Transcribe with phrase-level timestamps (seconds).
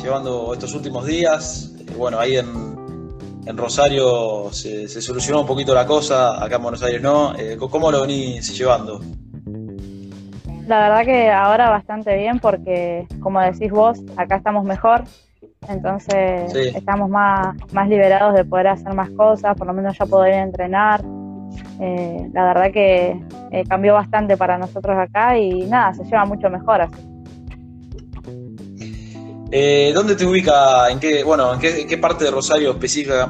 [0.00, 1.72] llevando estos últimos días?
[1.78, 2.72] Eh, bueno, ahí en,
[3.56, 7.34] Rosario se, solucionó un poquito la cosa, acá en Buenos Aires no.
[7.36, 9.00] Eh, ¿Cómo lo venís llevando?
[10.68, 15.02] La verdad que ahora bastante bien porque, como decís vos, acá estamos mejor,
[15.68, 20.34] entonces estamos más, más liberados de poder hacer más cosas, por lo menos ya poder
[20.34, 21.02] entrenar.
[21.80, 23.20] Eh, la verdad que
[23.68, 27.11] cambió bastante para nosotros acá y nada, se lleva mucho mejor así.
[29.54, 32.74] Eh, ¿Dónde te ubica, en qué, bueno, en qué, parte de Rosario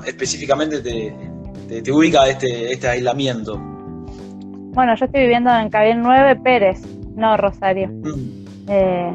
[0.06, 3.58] específicamente te, ubica este, este aislamiento?
[3.58, 6.80] Bueno, yo estoy viviendo en Cabil 9 Pérez,
[7.16, 7.88] no Rosario.
[7.88, 8.46] Mm.
[8.68, 9.12] Eh,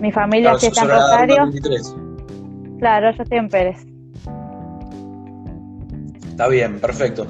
[0.00, 1.50] mi familia sí está en Rosario.
[2.78, 3.76] Claro, yo estoy en Pérez.
[6.30, 7.26] Está bien, perfecto.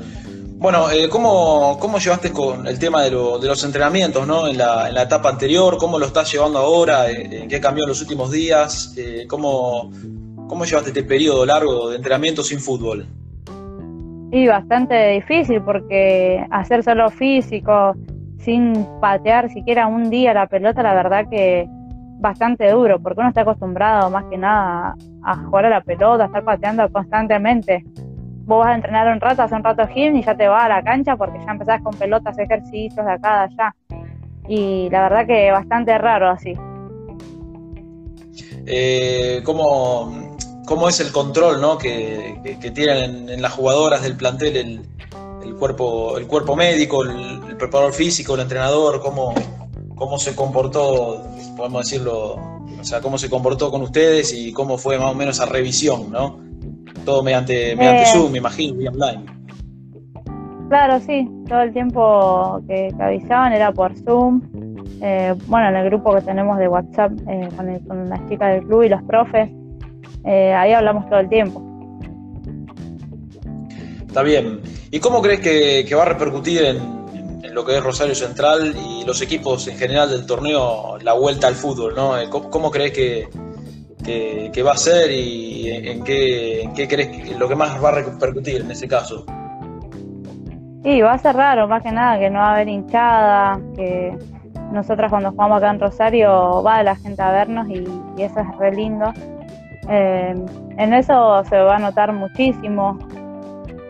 [0.60, 4.46] Bueno, eh, ¿cómo, ¿cómo, llevaste con el tema de, los entrenamientos ¿no?
[4.46, 5.78] en, la, etapa anterior?
[5.78, 7.08] ¿Cómo lo estás llevando ahora?
[7.08, 8.94] ¿En qué cambió en los últimos días?
[8.98, 9.90] Eh, ¿cómo,
[10.48, 13.06] ¿Cómo llevaste este periodo largo de entrenamiento sin fútbol?
[14.32, 17.94] Y bastante difícil porque hacer solo físico,
[18.40, 21.66] sin patear siquiera un día la pelota, la verdad que
[22.18, 26.26] bastante duro, porque uno está acostumbrado más que nada a jugar a la pelota, a
[26.26, 27.82] estar pateando constantemente
[28.50, 30.68] vos vas a entrenar un rato, hacer un rato gym y ya te vas a
[30.68, 33.74] la cancha porque ya empezás con pelotas, ejercicios de acá, de allá.
[34.48, 36.54] Y la verdad que bastante raro así.
[38.66, 41.78] Eh, ¿cómo, ¿cómo, es el control ¿no?
[41.78, 44.82] que, tienen en, las jugadoras del plantel el,
[45.44, 49.00] el, cuerpo, el cuerpo médico, el, preparador físico, el entrenador?
[49.00, 49.32] ¿Cómo,
[49.94, 51.22] ¿Cómo se comportó,
[51.56, 52.34] podemos decirlo,
[52.80, 56.10] o sea, cómo se comportó con ustedes y cómo fue más o menos esa revisión,
[56.10, 56.49] ¿no?
[57.04, 59.24] Todo mediante, mediante eh, Zoom, me imagino, y online.
[60.68, 64.42] Claro, sí, todo el tiempo que, avisaban era por Zoom.
[65.02, 67.48] Eh, bueno, en el grupo que tenemos de WhatsApp eh,
[67.86, 69.50] con, las chicas del club y los profes,
[70.24, 71.62] ahí hablamos todo el tiempo.
[74.06, 74.60] Está bien.
[74.90, 77.00] ¿Y cómo crees que, va a repercutir en,
[77.54, 81.54] lo que es Rosario Central y los equipos en general del torneo la vuelta al
[81.54, 81.94] fútbol?
[81.96, 82.14] ¿no?
[82.50, 83.28] cómo crees que,
[84.04, 87.92] que, va a ser y en qué, en qué crees lo que más va a
[87.92, 89.24] repercutir en ese caso.
[90.82, 94.16] Sí, va a ser raro, más que nada, que no va a haber hinchada, que
[94.72, 97.84] nosotras cuando jugamos acá en Rosario va la gente a vernos y,
[98.22, 99.12] eso es re lindo.
[99.88, 100.34] Eh,
[100.78, 102.98] en eso se va a notar muchísimo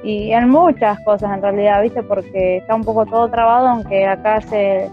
[0.02, 2.02] y en muchas cosas en realidad, ¿viste?
[2.02, 4.90] Porque está un poco todo trabado, aunque acá se,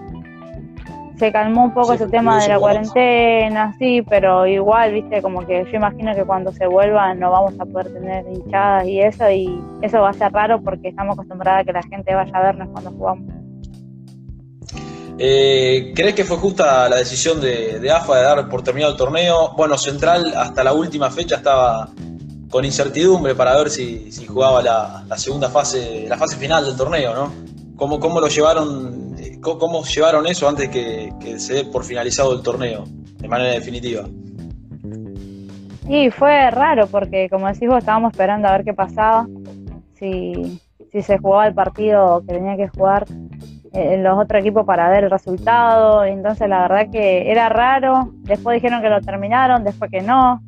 [1.18, 5.66] se calmó un poco ese tema de la cuarentena, sí, pero igual, viste, como que
[5.66, 9.60] yo imagino que cuando se vuelva no vamos a poder tener hinchadas y eso, y
[9.82, 12.70] eso va a ser raro porque estamos acostumbrados a que la gente vaya a vernos
[12.72, 13.34] cuando jugamos.
[15.20, 19.54] Eh, ¿Crees que fue justa la decisión de, AFA de dar por terminado el torneo?
[19.58, 21.90] Bueno, Central hasta la última fecha estaba
[22.52, 27.16] con incertidumbre para ver si, jugaba la, la, segunda fase, la fase final del torneo,
[27.16, 27.34] ¿no?
[27.76, 29.07] ¿Cómo, cómo lo llevaron
[29.42, 32.86] ¿Cómo llevaron eso antes que, que se dé por finalizado el torneo,
[33.20, 34.06] de manera definitiva?
[35.88, 39.26] Y fue raro porque, como decís vos, estábamos esperando a ver qué pasaba,
[39.94, 40.60] si,
[40.92, 43.06] si se jugaba el partido que tenía que jugar
[43.74, 46.04] en eh, los otros equipos para ver el resultado.
[46.04, 48.12] Entonces, la verdad que era raro.
[48.24, 50.42] Después dijeron que lo terminaron, después que no.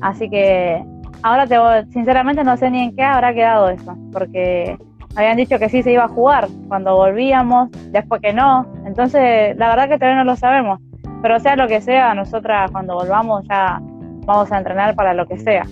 [0.00, 0.84] Así que
[1.22, 1.56] ahora, te,
[1.92, 4.76] sinceramente, no sé ni en qué habrá quedado eso, porque
[5.14, 8.66] habían dicho que sí se iba a jugar cuando volvíamos, después que no.
[8.86, 10.80] Entonces, la verdad que todavía no lo sabemos.
[11.22, 13.78] Pero sea lo que sea, nosotras cuando volvamos ya
[14.24, 15.66] vamos a entrenar para lo que sea.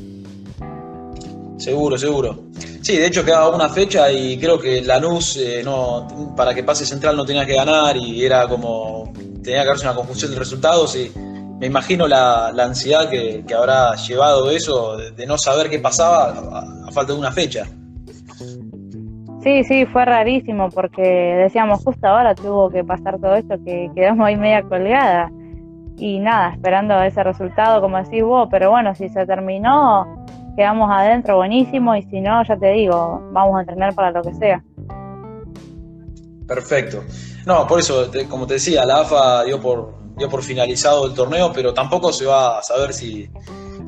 [1.57, 2.39] Seguro, seguro.
[2.83, 6.87] Sí, de hecho quedaba una fecha y creo que Lanús, eh, no, para que pase
[6.87, 9.13] central no tenía que ganar y era como,
[9.43, 11.11] tenía que haberse una confusión de resultados y
[11.59, 16.31] me imagino la, ansiedad que, habrá llevado eso de, no saber qué pasaba
[16.87, 17.67] a falta de una fecha.
[19.49, 24.27] Sí, sí, fue rarísimo porque decíamos justo ahora tuvo que pasar todo esto que quedamos
[24.27, 25.33] ahí media colgada
[25.97, 31.37] y nada, esperando ese resultado como decís vos, pero bueno, si se terminó, quedamos adentro
[31.37, 34.63] buenísimo y si no, ya te digo, vamos a entrenar para lo que sea.
[36.47, 37.03] Perfecto.
[37.47, 41.53] No, por eso, como te decía, la AFA dio por, dio por finalizado el torneo,
[41.55, 43.31] pero tampoco se va a saber si,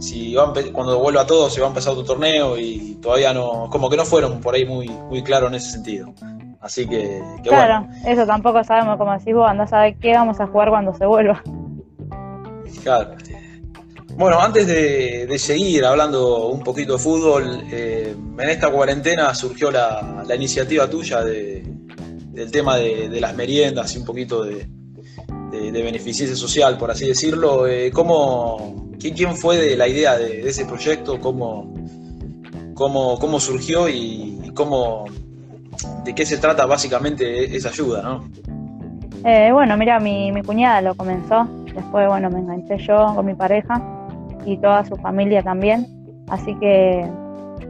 [0.00, 0.34] si
[0.72, 4.04] cuando vuelva todo se va a empezar otro torneo y todavía no, como que no
[4.04, 6.12] fueron por ahí muy, muy claros en ese sentido.
[6.60, 10.46] Así que, claro, eso tampoco sabemos, como decís vos, andás a saber qué vamos a
[10.46, 11.42] jugar cuando se vuelva.
[12.82, 13.14] Claro.
[14.16, 20.24] Bueno, antes de, seguir hablando un poquito de fútbol, eh, en esta cuarentena surgió la,
[20.34, 21.62] iniciativa tuya de,
[22.32, 24.66] del tema de, las meriendas y un poquito de,
[25.50, 27.66] de, beneficencia social, por así decirlo.
[27.66, 31.18] Eh, ¿cómo, ¿quién, fue de la idea de, ese proyecto?
[31.20, 31.74] ¿Cómo,
[32.74, 35.06] cómo, cómo surgió y, cómo,
[36.04, 38.02] de qué se trata básicamente esa ayuda?
[38.02, 38.24] ¿no?
[39.24, 43.34] Eh, bueno, mira, mi, mi cuñada lo comenzó, después, bueno, me enganché yo con mi
[43.34, 43.82] pareja
[44.44, 45.86] y toda su familia también,
[46.28, 47.06] así que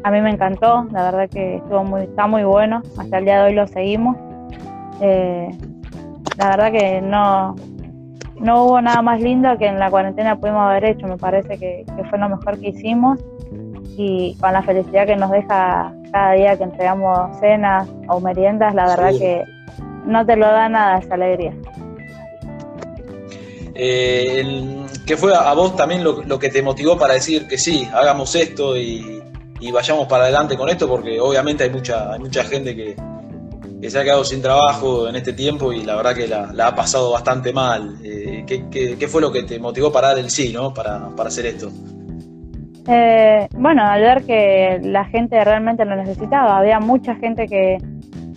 [0.02, 3.42] a mí me encantó, la verdad que estuvo muy, está muy bueno, hasta el día
[3.42, 4.16] de hoy lo seguimos.
[5.00, 5.50] Eh,
[6.38, 7.54] la verdad que no,
[8.40, 11.84] no hubo nada más lindo que en la cuarentena pudimos haber hecho, me parece que,
[12.08, 13.18] fue lo mejor que hicimos
[13.96, 18.86] y con la felicidad que nos deja cada día que entregamos cenas o meriendas, la
[18.86, 19.44] verdad que
[20.06, 21.52] no te lo da nada esa alegría.
[23.74, 28.34] Eh, ¿Qué fue a vos también lo, que te motivó para decir que sí, hagamos
[28.34, 29.22] esto y,
[29.60, 30.88] y, vayamos para adelante con esto?
[30.88, 32.96] Porque obviamente hay mucha, hay mucha gente que,
[33.80, 36.74] que se ha quedado sin trabajo en este tiempo y la verdad que la, ha
[36.74, 37.96] pasado bastante mal.
[38.04, 40.74] Eh, ¿qué, fue lo que te motivó para dar el sí, ¿no?
[40.74, 41.70] para, hacer esto?
[42.86, 47.78] Eh, bueno, al ver que la gente realmente lo necesitaba, había mucha gente que,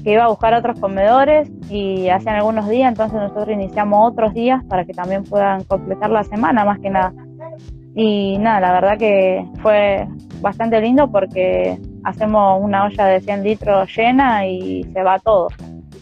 [0.05, 4.83] iba a buscar otros comedores y hacían algunos días, entonces nosotros iniciamos otros días para
[4.83, 7.13] que también puedan completar la semana más que nada.
[7.95, 10.05] Y nada, la verdad que fue
[10.41, 15.47] bastante lindo porque hacemos una olla de 100 litros llena y se va todo.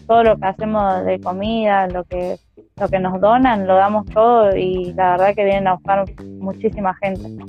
[0.06, 2.36] Todo lo que hacemos de comida, lo que,
[2.78, 6.04] lo que nos donan, lo damos todo y la verdad que vienen a buscar
[6.40, 7.44] muchísima gente.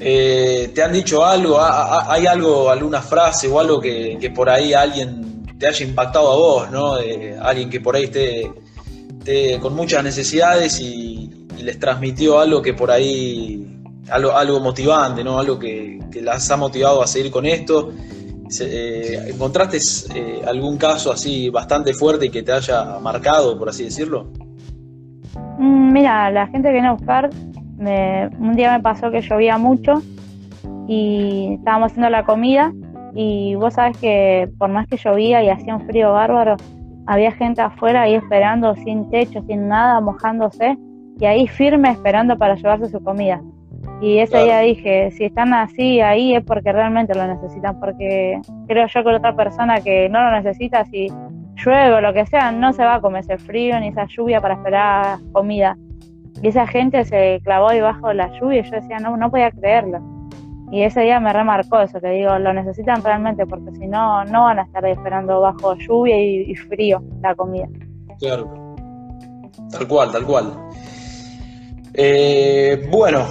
[0.00, 1.58] Eh, ¿Te han dicho algo?
[1.60, 6.70] ¿Hay algo, alguna frase o algo que, por ahí alguien te haya impactado a vos,
[6.70, 6.94] ¿no?
[7.40, 8.52] alguien que por ahí esté,
[9.60, 11.30] con muchas necesidades y,
[11.62, 13.73] les transmitió algo que por ahí
[14.10, 15.38] algo, algo motivante, ¿no?
[15.38, 17.92] Algo que, las ha motivado a seguir con esto.
[18.60, 19.78] Eh, ¿Encontraste
[20.14, 24.28] eh, algún caso así bastante fuerte que te haya marcado, por así decirlo?
[25.58, 27.30] Mm, mira, la gente que viene a buscar,
[27.78, 30.02] un día me pasó que llovía mucho
[30.86, 32.72] y estábamos haciendo la comida
[33.14, 36.56] y vos sabes que por más que llovía y hacía un frío bárbaro,
[37.06, 40.76] había gente afuera ahí esperando sin techo, sin nada, mojándose
[41.18, 43.40] y ahí firme esperando para llevarse su comida.
[44.04, 48.86] Y ese día dije, si están así ahí es porque realmente lo necesitan, porque creo
[48.86, 51.10] yo que otra persona que no lo necesita, si
[51.56, 54.42] llueve o lo que sea, no se va a comer ese frío ni esa lluvia
[54.42, 55.78] para esperar comida.
[56.42, 59.50] Y esa gente se clavó debajo de la lluvia y yo decía, no, no podía
[59.50, 60.00] creerlo.
[60.70, 64.42] Y ese día me remarcó eso, que digo, lo necesitan realmente porque si no, no
[64.42, 67.68] van a estar esperando bajo lluvia y, y frío la comida.
[68.18, 68.74] Claro,
[69.70, 70.52] tal cual, tal cual.
[71.94, 73.24] Eh, bueno,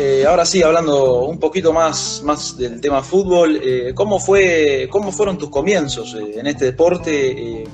[0.00, 5.10] eh, ahora sí, hablando un poquito más, más del tema fútbol, eh, ¿cómo, fue, ¿cómo
[5.10, 7.64] fueron tus comienzos eh, en este deporte?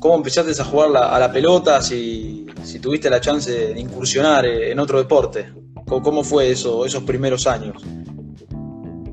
[0.00, 1.82] ¿Cómo empezaste a jugar a la pelota?
[1.82, 2.46] Si,
[2.80, 5.52] tuviste la chance de incursionar en otro deporte.
[5.86, 7.84] ¿Cómo, fue eso, esos primeros años?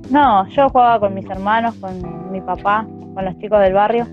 [0.10, 4.08] No, yo jugaba con mis hermanos, con mi papá, con los chicos del barrio.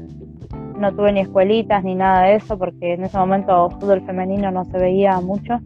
[0.77, 4.65] No tuve ni escuelitas ni nada de eso porque en ese momento fútbol femenino no
[4.65, 5.61] se veía mucho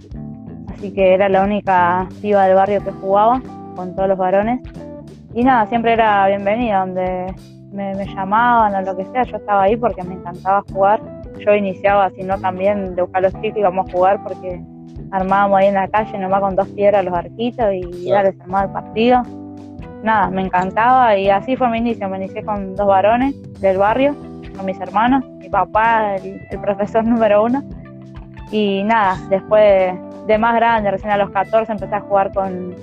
[0.74, 3.40] así que era la única piba del barrio que jugaba
[3.76, 4.60] con todos los varones.
[5.32, 7.34] Y nada, siempre era bienvenida, donde
[7.72, 11.00] me, llamaban o lo que sea, yo estaba ahí porque me encantaba jugar.
[11.44, 14.62] Yo iniciaba, sino también de buscar los chicos y íbamos a jugar porque
[15.10, 18.64] armábamos ahí en la calle nomás con dos piedras los arquitos y ya les armaba
[18.64, 19.22] el partido.
[20.02, 22.08] Nada, me encantaba y así fue mi inicio.
[22.08, 24.14] Me inicié con dos varones del barrio,
[24.56, 27.62] con mis hermanos, mi papá, el, el profesor número uno.
[28.52, 29.94] Y nada, después
[30.26, 32.74] de más grande, recién a los 14 empecé a jugar con,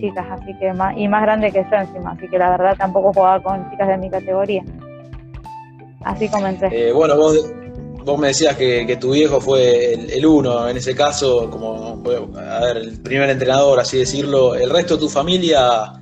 [0.00, 3.12] chicas, así que más, y más grande que yo encima, así que la verdad tampoco
[3.12, 4.62] jugaba con chicas de mi categoría.
[6.04, 6.68] Así comencé.
[6.70, 7.52] Eh, bueno, vos,
[8.04, 12.02] vos me decías que, tu viejo fue el, uno, en ese caso, como
[12.38, 14.54] a ver, el primer entrenador, así decirlo.
[14.54, 15.92] ¿El resto de tu familia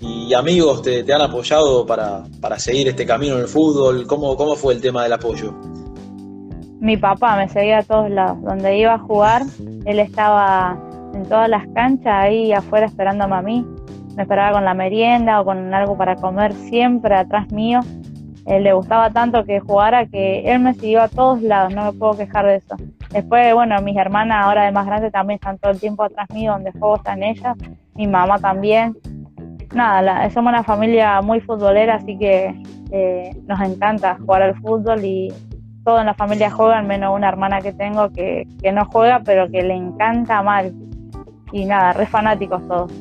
[0.00, 4.06] y amigos te, han apoyado para, para, seguir este camino en el fútbol?
[4.06, 5.52] ¿Cómo, ¿Cómo fue el tema del apoyo?
[6.82, 8.42] Mi papá me seguía a todos lados.
[8.42, 9.42] Donde iba a jugar,
[9.84, 10.76] él estaba
[11.14, 13.64] en todas las canchas ahí afuera esperándome a mí.
[14.16, 17.80] Me esperaba con la merienda o con algo para comer siempre atrás mío.
[18.46, 21.92] Él le gustaba tanto que jugara que él me siguió a todos lados, no me
[21.92, 22.74] puedo quejar de eso.
[23.12, 26.50] Después, bueno, mis hermanas ahora de más grande también están todo el tiempo atrás mío,
[26.50, 27.56] donde juego están ellas,
[27.94, 28.96] mi mamá también.
[29.72, 32.60] Nada, somos una familia muy futbolera, así que
[32.90, 35.32] eh, nos encanta jugar al fútbol y
[35.84, 39.62] todos en la familia juegan, menos una hermana que tengo que, no juega, pero que
[39.62, 40.72] le encanta mal.
[41.52, 42.92] Y nada, re fanáticos todos.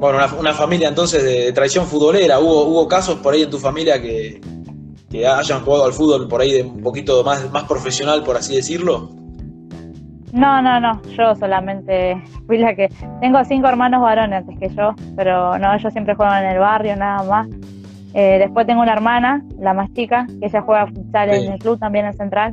[0.00, 2.38] Bueno, una, familia entonces de, tradición futbolera.
[2.38, 4.40] ¿Hubo, ¿Hubo casos por ahí en tu familia que,
[5.26, 9.10] hayan jugado al fútbol por ahí de un poquito más, más profesional, por así decirlo?
[10.32, 12.88] No, no, no, yo solamente fui la que...
[13.20, 16.96] Tengo cinco hermanos varones antes que yo, pero no, ellos siempre juegan en el barrio,
[16.96, 17.48] nada más.
[18.20, 21.78] Eh, después tengo una hermana, la más chica, que ella juega futsal en el club
[21.78, 22.52] también en Central.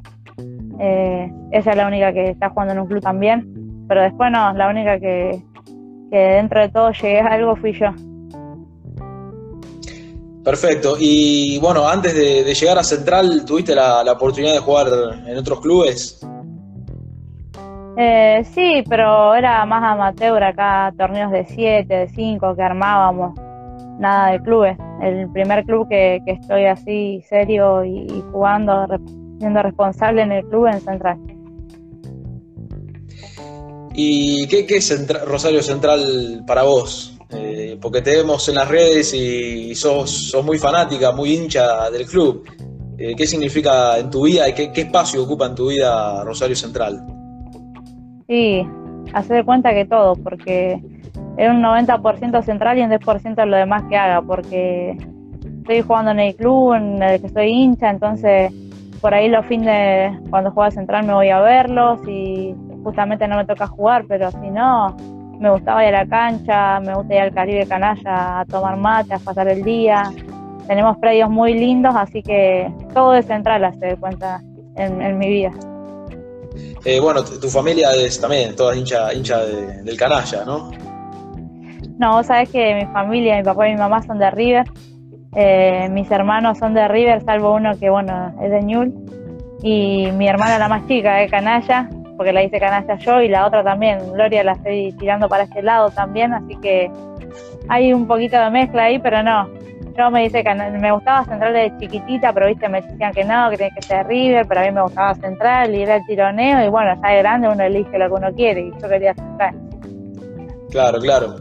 [0.80, 4.54] Eh, ella es la única que está jugando en un club también, pero después no,
[4.54, 5.42] la única que,
[6.12, 7.88] que dentro de todo llegué a algo fui yo.
[10.44, 10.98] Perfecto.
[11.00, 14.86] Y bueno, antes de, llegar a Central, ¿tuviste la, oportunidad de jugar
[15.26, 16.20] en otros clubes?
[17.98, 23.34] Eh, sí, pero era más amateur acá, torneos de 7, de 5 que armábamos,
[24.00, 24.78] nada de clubes.
[25.02, 28.88] El primer club que, estoy así serio y, jugando,
[29.40, 31.18] siendo responsable en el club en Central.
[33.94, 37.18] ¿Y qué, es Rosario Central para vos?
[37.32, 42.46] Eh, porque te vemos en las redes y sos, muy fanática, muy hincha del club.
[42.98, 47.06] Eh, ¿Qué significa en tu vida y qué, espacio ocupa en tu vida Rosario Central?
[48.28, 48.66] Sí,
[49.16, 50.82] hacer cuenta que todo, porque
[51.38, 54.98] es un 90% central y un 10% lo demás que haga, porque
[55.60, 58.52] estoy jugando en el club en el que estoy hincha, entonces
[59.02, 63.46] por ahí los fines cuando juega central me voy a verlos y justamente no me
[63.46, 64.96] toca jugar, pero si no,
[65.40, 69.14] me gustaba ir a la cancha, me gusta ir al Caribe Canalla a tomar mate,
[69.14, 70.04] a pasar el día.
[70.68, 74.42] Tenemos predios muy lindos, así que todo es central, de cuenta,
[74.76, 75.52] en, mi vida.
[76.84, 80.72] Eh, bueno, tu familia es también toda hincha, hincha del Canalla, ¿no?
[81.98, 84.66] No, vos sabés que mi familia, mi papá y mi mamá son de River.
[85.36, 88.94] Eh, mis hermanos son de River, salvo uno que, bueno, es de Ñul.
[89.64, 93.46] Y mi hermana, la más chica, es Canalla porque la hice canasta yo y la
[93.46, 96.90] otra también, Gloria la estoy tirando para este lado también, así que
[97.68, 99.50] hay un poquito de mezcla ahí, pero no.
[99.98, 103.50] Yo me dice que me gustaba Central de chiquitita, pero viste, me decían que no,
[103.50, 106.66] que tiene que ser River, pero a mí me gustaba Central y era el tironeo
[106.66, 109.56] y bueno, ya de grande uno elige lo que uno quiere y yo quería Central.
[110.70, 111.36] Claro, claro.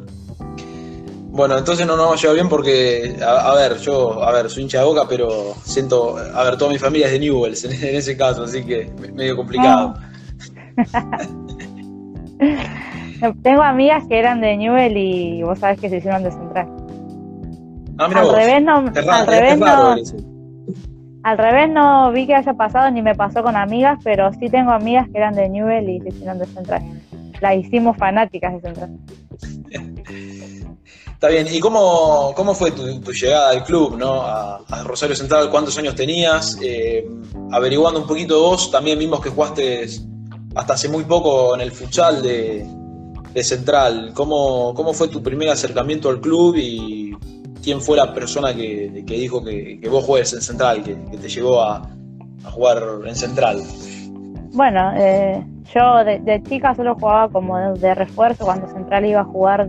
[1.30, 4.78] Bueno, entonces no nos a llevar bien porque, a, ver, yo, a ver, soy hincha
[4.78, 8.44] de boca, pero siento, a ver, toda mi familia es de Newells en, ese caso,
[8.44, 9.94] así que medio complicado.
[10.78, 11.18] Ah.
[13.42, 16.83] Tengo amigas que eran de Newell y vos sabés que se hicieron de Central.
[17.98, 19.94] Ah, al revés no, al revés no,
[21.24, 24.72] al revés no vi que haya pasado ni me pasó con amigas, pero sí tengo
[24.72, 26.82] amigas que eran de Newell y se hicieron de Central.
[27.40, 28.90] Las hicimos fanáticas de Central.
[31.24, 34.20] Está bien, ¿y cómo, cómo fue tu, llegada al club, ¿no?
[34.20, 35.48] A, Rosario Central?
[35.48, 36.58] ¿Cuántos años tenías?
[36.62, 37.08] Eh,
[37.50, 39.86] averiguando un poquito de vos, también vimos que jugaste
[40.54, 42.66] hasta hace muy poco en el futsal de,
[43.42, 44.12] Central.
[44.14, 47.03] ¿Cómo, ¿Cómo, fue tu primer acercamiento al club y
[47.64, 51.88] quién fue la persona que, dijo que, vos juegues en Central, que, te llevó a,
[52.52, 53.62] jugar en Central?
[54.52, 55.42] Bueno, eh,
[55.74, 59.68] yo de, chica solo jugaba como de, refuerzo cuando Central iba a jugar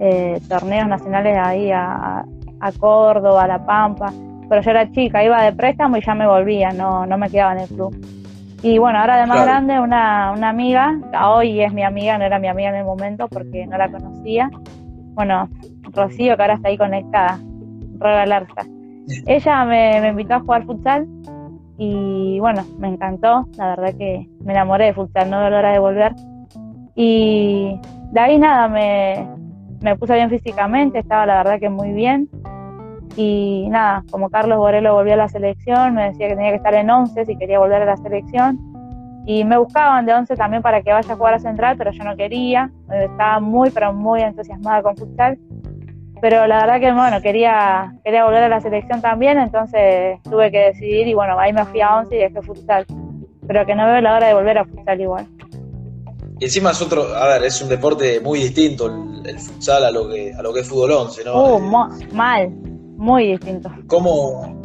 [0.00, 2.24] eh, torneos nacionales ahí a,
[2.60, 4.12] a, Córdoba, a La Pampa,
[4.48, 7.52] pero yo era chica, iba de préstamo y ya me volvía, no, no me quedaba
[7.52, 7.94] en el club.
[8.62, 12.38] Y bueno, ahora de más grande, una, una amiga, hoy es mi amiga, no era
[12.38, 14.50] mi amiga en el momento porque no la conocía.
[15.14, 15.48] Bueno,
[15.96, 17.40] Rocío, que ahora está ahí conectada,
[17.98, 18.52] regalarse.
[19.26, 21.06] Ella me, me invitó a jugar futsal
[21.78, 25.72] y bueno, me encantó, la verdad que me enamoré de futsal, no de la hora
[25.72, 26.14] de volver.
[26.94, 27.78] Y
[28.12, 29.28] de ahí nada, me,
[29.82, 32.28] me puse bien físicamente, estaba la verdad que muy bien.
[33.16, 36.74] Y nada, como Carlos Borelo volvió a la selección, me decía que tenía que estar
[36.74, 38.58] en 11 si quería volver a la selección.
[39.26, 42.04] Y me buscaban de 11 también para que vaya a jugar a Central, pero yo
[42.04, 42.70] no quería.
[42.90, 45.38] Estaba muy, pero muy entusiasmada con futsal.
[46.20, 50.58] Pero la verdad que, bueno, quería, quería volver a la selección también, entonces tuve que
[50.58, 52.86] decidir y bueno, ahí me fui a 11 y dejé futsal.
[53.46, 55.26] Pero que no veo la hora de volver a futsal igual.
[56.38, 58.86] Y encima es otro, a ver, es un deporte muy distinto
[59.24, 61.56] el, futsal a lo que a lo que es fútbol 11, ¿no?
[61.56, 61.60] Uh,
[62.12, 62.50] mal,
[62.96, 63.70] muy distinto.
[63.86, 64.60] ¿Cómo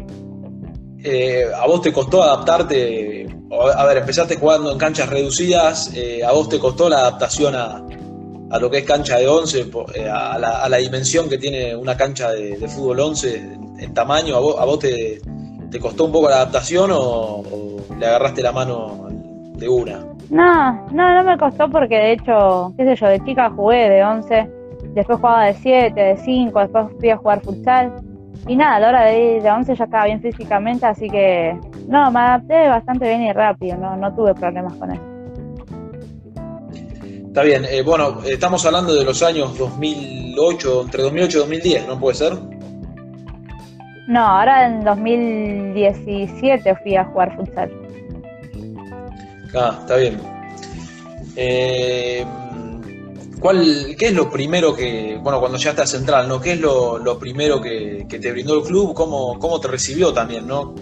[1.04, 3.28] eh, a vos te costó adaptarte?
[3.76, 7.84] A ver, empezaste jugando en canchas reducidas, eh, ¿a vos te costó la adaptación a,
[8.52, 11.76] a lo que es cancha de 11, eh, a, la, a, la, dimensión que tiene
[11.76, 14.36] una cancha de, fútbol 11 en, tamaño?
[14.36, 15.22] ¿A vos, a vos te,
[15.80, 17.44] costó un poco la adaptación o,
[17.98, 19.08] le agarraste la mano
[19.56, 20.06] de una?
[20.30, 24.04] No, no, no me costó porque de hecho, qué sé yo, de chica jugué de
[24.04, 24.50] 11,
[24.96, 27.94] después jugaba de 7, de 5, después fui a jugar futsal
[28.48, 31.58] y nada, a la hora de ir de 11 ya estaba bien físicamente, así que
[31.88, 35.11] no, me adapté bastante bien y rápido, no, no tuve problemas con eso.
[37.32, 41.98] Está bien, eh, bueno, estamos hablando de los años 2008, entre 2008 y 2010, ¿no
[41.98, 42.34] puede ser?
[44.10, 47.72] No, ahora en 2017 fui a jugar futsal.
[49.56, 50.20] Ah, está bien.
[51.38, 52.26] Eh,
[53.40, 56.42] ¿cuál, ¿Qué es lo primero que, bueno, cuando ya estás central, ¿no?
[56.42, 58.94] ¿Qué es lo, primero que, te brindó el club?
[58.94, 60.76] ¿Cómo, cómo te recibió también, no?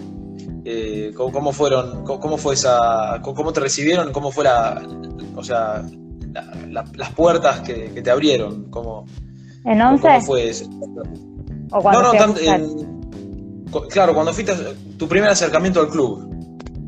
[0.64, 4.82] Eh, ¿cómo, fueron, cómo, fue esa, cómo te recibieron, cómo fue la,
[5.36, 5.84] o sea,
[6.68, 9.06] las puertas que, te abrieron, cómo,
[9.64, 10.02] ¿En 11?
[10.02, 10.68] ¿Cómo fue eso?
[11.72, 12.10] ¿O no, no,
[13.88, 14.52] claro, cuando fuiste
[14.98, 16.28] tu primer acercamiento al club.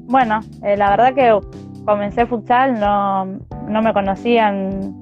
[0.06, 1.38] Bueno, eh, la verdad que
[1.84, 3.24] comencé futsal, no,
[3.68, 4.94] no me conocían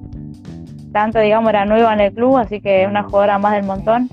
[0.92, 4.08] tanto, digamos, era nueva en el club, así que una jugadora más del montón.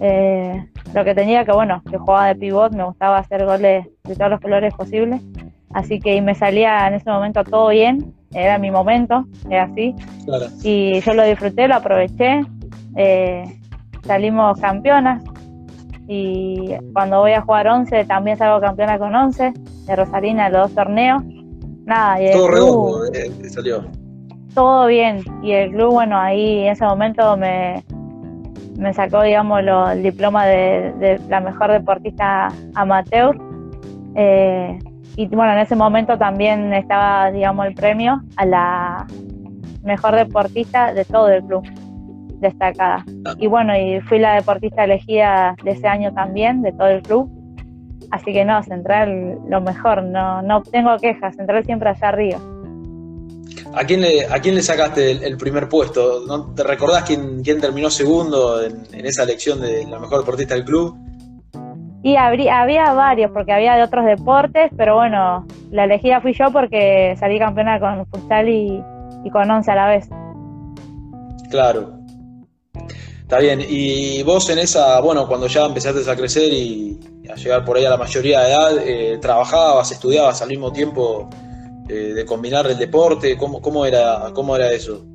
[0.00, 4.16] Eh, lo que tenía que, bueno, que jugaba de pivot, me gustaba hacer goles de
[4.16, 5.22] todos los colores posibles,
[5.72, 9.94] así que me salía en ese momento todo bien, era mi momento, era así.
[10.62, 12.40] Y yo lo disfruté, lo aproveché,
[12.96, 13.44] eh,
[14.04, 15.22] salimos campeonas
[16.08, 19.52] y cuando voy a jugar 11 también salgo campeona con 11
[19.86, 21.22] de Rosarina los dos torneos.
[21.84, 23.84] Nada, y todo redondo eh, salió.
[24.54, 27.82] Todo bien y el club, bueno, ahí en ese momento me,
[28.76, 29.60] me sacó, digamos,
[29.92, 33.36] el diploma de, la mejor deportista amateur.
[34.14, 34.78] Eh,
[35.16, 39.06] y bueno, en ese momento también estaba, digamos, el premio a la
[39.82, 41.64] mejor deportista de todo el club
[42.40, 43.04] destacada.
[43.38, 47.30] Y bueno, y fui la deportista elegida de ese año también, de todo el club.
[48.10, 52.38] Así que no, Central lo mejor, no, no tengo quejas, Central siempre allá arriba.
[53.74, 56.24] ¿A quién le, a quién le sacaste el, primer puesto?
[56.26, 60.64] ¿No ¿Te recordás quién, quién terminó segundo en, esa elección de la mejor deportista del
[60.64, 60.94] club?
[62.02, 66.50] Y habría, había varios, porque había de otros deportes, pero bueno, la elegida fui yo
[66.50, 68.82] porque salí campeona con futsal y,
[69.24, 70.08] y con once a la vez.
[71.50, 72.02] Claro,
[73.32, 77.64] Está bien, y vos en esa, bueno, cuando ya empezaste a crecer y a llegar
[77.64, 81.30] por ahí a la mayoría de edad, eh, trabajabas, estudiabas al mismo tiempo
[81.88, 85.06] eh, de combinar el deporte, ¿Cómo, ¿cómo, era, ¿cómo era eso?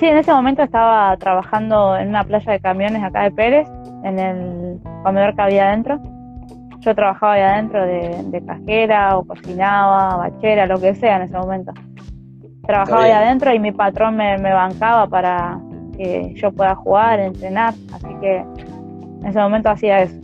[0.00, 3.68] Sí, en ese momento estaba trabajando en una playa de camiones acá de Pérez,
[4.04, 6.00] en el comedor que había adentro.
[6.80, 11.72] Yo trabajaba ahí adentro de, cajera o cocinaba, bachera, lo que sea en ese momento.
[12.66, 15.58] Trabajaba ahí adentro y mi patrón me bancaba para,
[15.96, 20.16] que yo pueda jugar, entrenar, así que en ese momento hacía eso.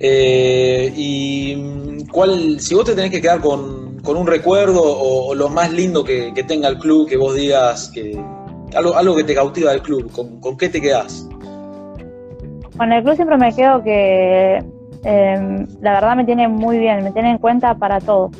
[0.00, 5.70] Eh, y cuál, si vos te tenés que quedar con, un recuerdo o, lo más
[5.70, 8.18] lindo que, tenga el club, que vos digas que
[8.76, 11.28] algo, algo que te cautiva del club, ¿con, qué te quedás?
[12.76, 14.62] Con el club siempre me quedo que
[15.04, 18.30] em, la verdad me tiene muy bien, me tiene en cuenta para todo.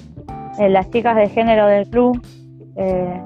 [0.58, 2.20] Eh, las chicas de género del club,
[2.76, 3.20] eh,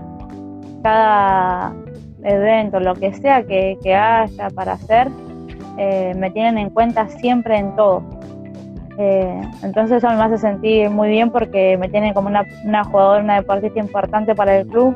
[0.82, 1.74] cada
[2.22, 5.08] evento, lo que sea que, haya para hacer,
[5.78, 8.02] eh, me tienen en cuenta siempre en todo.
[9.64, 13.36] Entonces eso me hace sentir muy bien porque me tienen como una, una jugadora, una
[13.36, 14.94] deportista importante para el club.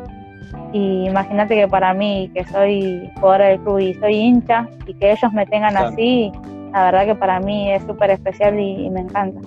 [0.72, 5.12] Y imagínate que para mí, que soy jugadora del club y soy hincha, y que
[5.12, 6.32] ellos me tengan así,
[6.72, 9.40] la verdad que para mí es súper especial y, me encanta.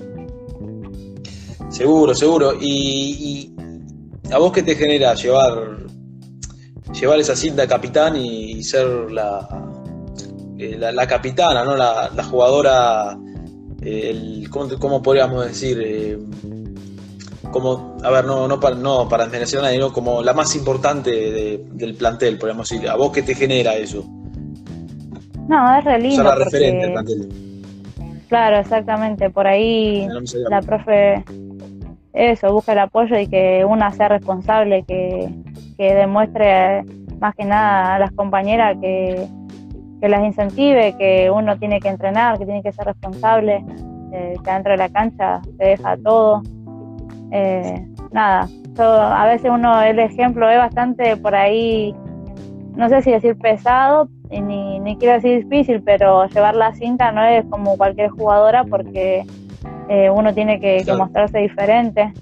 [1.69, 2.53] Seguro, seguro.
[2.59, 3.53] ¿Y,
[4.27, 5.89] ¿Y a vos qué te genera llevar
[6.93, 9.47] llevar esa cinta de capitán y, ser la,
[10.57, 11.75] eh, la, capitana, ¿no?
[11.75, 13.17] La, jugadora,
[13.81, 15.79] eh, el, ¿cómo, podríamos decir?
[15.81, 16.17] Eh,
[17.51, 21.11] como, a ver, no, no, para, no para desmerecer a nadie, como la más importante
[21.71, 22.87] del plantel, podríamos decir.
[22.89, 24.05] ¿A vos qué te genera eso?
[25.47, 26.23] No, es re lindo.
[26.23, 27.29] la referente del plantel.
[28.27, 29.29] Claro, exactamente.
[29.31, 30.07] Por ahí
[30.49, 31.23] la profe,
[32.13, 35.29] eso, busca el apoyo y que una sea responsable, que,
[35.77, 36.83] que demuestre
[37.19, 39.27] más que nada a las compañeras que,
[40.01, 43.63] las incentive, que uno tiene que entrenar, que tiene que ser responsable,
[44.13, 46.41] eh, que dentro de la cancha se deja todo.
[47.31, 51.93] Eh, nada, a veces uno, el ejemplo es bastante por ahí,
[52.75, 57.23] no sé si decir pesado, ni, ni quiero decir difícil, pero llevar la cinta no
[57.23, 59.25] es como cualquier jugadora porque
[59.89, 62.13] eh, uno tiene que, mostrarse diferente.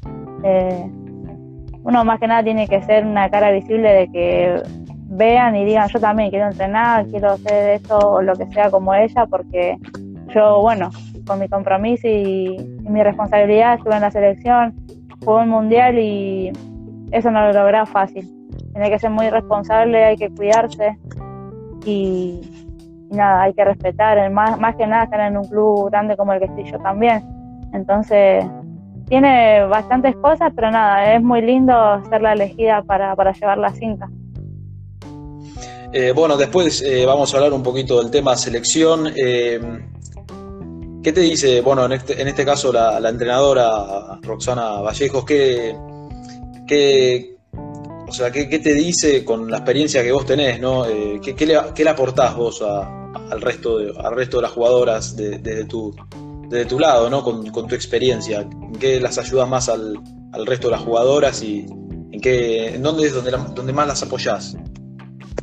[1.83, 4.61] Uno más que nada tiene que ser una cara visible de que
[5.09, 8.93] vean y digan yo también quiero entrenar, quiero hacer esto o lo que sea como
[8.93, 9.77] ella, porque
[10.33, 10.89] yo, bueno,
[11.25, 14.73] con mi compromiso y, mi responsabilidad estuve en la selección,
[15.23, 16.51] jugué un mundial y
[17.11, 18.27] eso no lo logré fácil.
[18.71, 20.97] Tiene que ser muy responsable, hay que cuidarse
[21.85, 22.41] y,
[23.09, 26.39] nada, hay que respetar, más, más que nada estar en un club grande como el
[26.39, 27.23] que estoy yo también.
[27.73, 28.45] Entonces,
[29.07, 31.73] tiene bastantes cosas, pero nada, es muy lindo
[32.09, 34.09] ser la elegida para, llevar la cinta.
[35.93, 39.07] Eh, bueno, después eh, vamos a hablar un poquito del tema selección.
[39.15, 39.59] Eh,
[41.07, 45.73] ¿Qué te dice, bueno, en este, en este caso la, entrenadora Roxana Vallejos, qué,
[46.67, 47.37] ¿qué,
[48.05, 50.85] o sea, ¿qué, te dice con la experiencia que vos tenés, ¿no?
[50.85, 55.15] Eh, ¿qué, le, ¿qué, le, aportás vos al, resto de, al resto de las jugadoras
[55.15, 55.95] desde de, tu,
[56.49, 57.23] de tu lado, ¿no?
[57.23, 58.41] Con, tu experiencia.
[58.41, 59.97] ¿En qué las ayudas más al,
[60.45, 61.67] resto de las jugadoras y
[62.11, 64.57] en, qué, en dónde es donde, donde más las apoyás?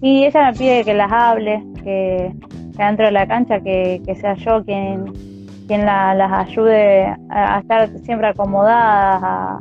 [0.02, 2.34] Y ella me pide que las hable, que,
[2.76, 5.33] dentro de la cancha que, sea yo quien,
[5.66, 9.60] quien las ayude a, estar siempre acomodadas, a,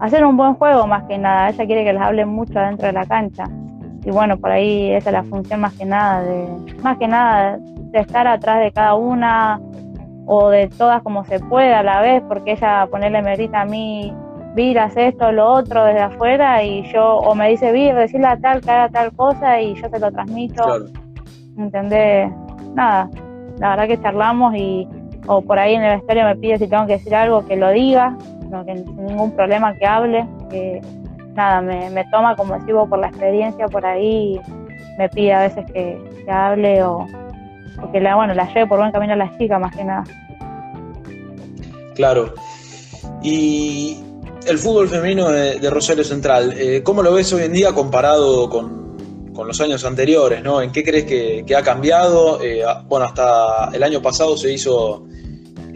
[0.00, 1.50] hacer un buen juego más que nada.
[1.50, 3.44] Ella quiere que las hable mucho adentro de la cancha.
[4.04, 6.46] Y bueno, por ahí esa es la función más que nada, de,
[6.82, 9.60] más que nada de estar atrás de cada una
[10.26, 14.14] o de todas como se puede a la vez, porque ella ponerle merita a mí,
[14.54, 18.36] Vir, hace esto, lo otro desde afuera, y yo, o me dice Vir, decirle a
[18.36, 20.62] tal que haga tal cosa, y yo se lo transmito.
[20.62, 20.84] Claro.
[21.56, 22.30] ¿Entendés?
[22.74, 23.08] Nada,
[23.58, 24.88] la verdad que charlamos y,
[25.28, 27.70] o por ahí en el vestuario me pide si tengo que decir algo, que lo
[27.70, 28.16] diga,
[28.50, 30.80] no, que sin ningún problema que hable, que
[31.34, 34.40] nada, me, me toma como decimos por la experiencia por ahí,
[34.98, 37.06] me pide a veces que, que hable o,
[37.92, 40.04] que la, bueno, la lleve por buen camino a la chica más que nada.
[41.94, 42.34] Claro.
[43.22, 43.98] Y
[44.46, 48.88] el fútbol femenino de, Rosario Central, eh, ¿cómo lo ves hoy en día comparado con,
[49.46, 50.42] los años anteriores?
[50.42, 50.60] ¿no?
[50.60, 52.42] ¿En qué crees que, ha cambiado?
[52.42, 55.06] Eh, bueno, hasta el año pasado se hizo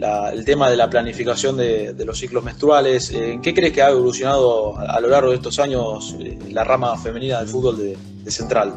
[0.03, 3.11] el tema de la planificación de, los ciclos menstruales.
[3.11, 6.15] Eh, ¿En qué crees que ha evolucionado a, lo largo de estos años
[6.49, 8.73] la rama femenina del fútbol de, Central?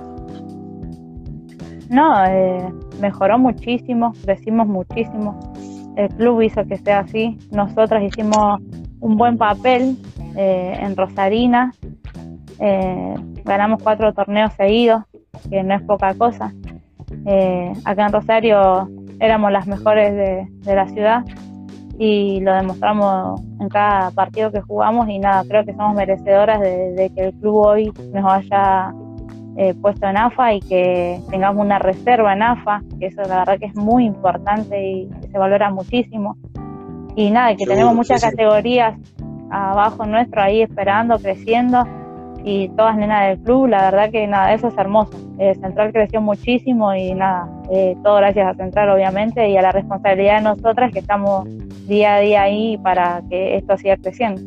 [1.89, 2.15] No,
[3.01, 5.39] mejoró muchísimo, crecimos muchísimo.
[5.97, 7.39] El club hizo que sea así.
[7.51, 8.61] Nosotras hicimos
[9.01, 9.97] un buen papel
[10.37, 11.73] eh, en Rosarina.
[12.59, 15.03] Eh, ganamos cuatro torneos seguidos,
[15.49, 16.53] que no es poca cosa.
[17.25, 18.89] Eh, acá en Rosario
[19.21, 21.25] éramos las mejores de, la ciudad
[21.99, 27.11] y lo demostramos en cada partido que jugamos y nada, creo que somos merecedoras de,
[27.15, 28.93] que el club hoy nos haya
[29.81, 33.67] puesto en AFA y que tengamos una reserva en AFA, que eso la verdad que
[33.67, 36.37] es muy importante y se valora muchísimo.
[37.15, 38.99] Y nada, que tenemos muchas categorías
[39.51, 41.87] abajo nuestro ahí esperando, creciendo
[42.47, 45.19] y todas nenas del club, la verdad que nada, eso es hermoso.
[45.41, 49.73] Eh, Central creció muchísimo y nada, eh, todo gracias a Central obviamente y a la
[49.73, 51.45] responsabilidad de nosotras que estamos
[51.89, 54.41] día a día ahí para que esto siga creciendo.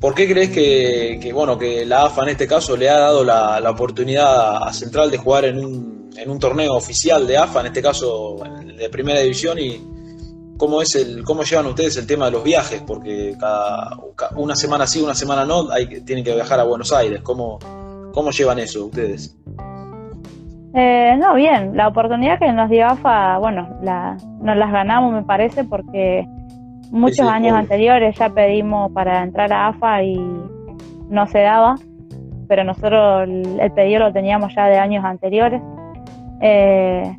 [0.00, 3.60] ¿Por qué crees que, bueno, que la AFA en este caso le ha dado la,
[3.60, 7.66] la oportunidad a Central de jugar en un, en un torneo oficial de AFA, en
[7.66, 8.42] este caso
[8.78, 9.78] de primera división, y,
[10.62, 13.98] cómo es el, cómo llevan ustedes el tema de los viajes, porque cada,
[14.36, 17.20] una semana sí, una semana no, hay, tienen que viajar a Buenos Aires.
[17.22, 17.58] ¿Cómo,
[18.14, 19.36] cómo llevan eso ustedes?
[20.72, 25.24] Eh, no, bien, la oportunidad que nos dio AFA, bueno, la, nos las ganamos me
[25.24, 26.28] parece porque
[26.92, 30.14] muchos años anteriores ya pedimos para entrar a AFA y
[31.08, 31.74] no se daba,
[32.46, 35.60] pero nosotros el, pedido lo teníamos ya de años anteriores.
[36.40, 37.18] Eh,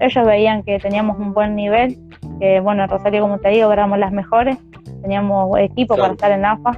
[0.00, 1.96] ellos veían que teníamos un buen nivel
[2.42, 4.58] que bueno, en Rosario, como te digo, éramos las mejores,
[5.00, 6.72] teníamos equipo para estar en AFA,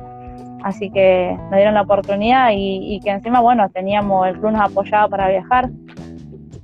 [0.63, 5.09] así que nos dieron la oportunidad y, que encima, bueno, teníamos, el club nos apoyaba
[5.09, 5.71] para viajar.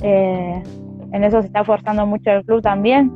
[0.02, 0.62] Eh,
[1.12, 3.10] en eso se está forzando mucho el club también,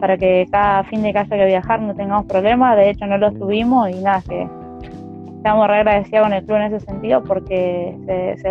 [0.00, 3.18] para que cada fin de que haya que viajar no tengamos problemas, de hecho no
[3.18, 4.48] lo tuvimos y nada, que
[5.36, 7.94] estamos re agradecidos con el club en ese sentido porque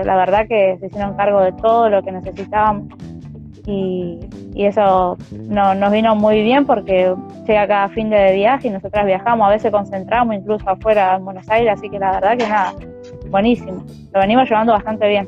[0.04, 2.90] la verdad que se hicieron cargo de todo lo que necesitábamos
[3.66, 4.20] y,
[4.56, 7.14] eso no, nos vino muy bien porque
[7.46, 11.48] llega cada fin de viaje y nosotras viajamos, a veces concentramos incluso afuera en Buenos
[11.50, 12.74] Aires, así que la verdad que nada,
[13.30, 15.28] buenísimo, lo venimos llevando bastante bien.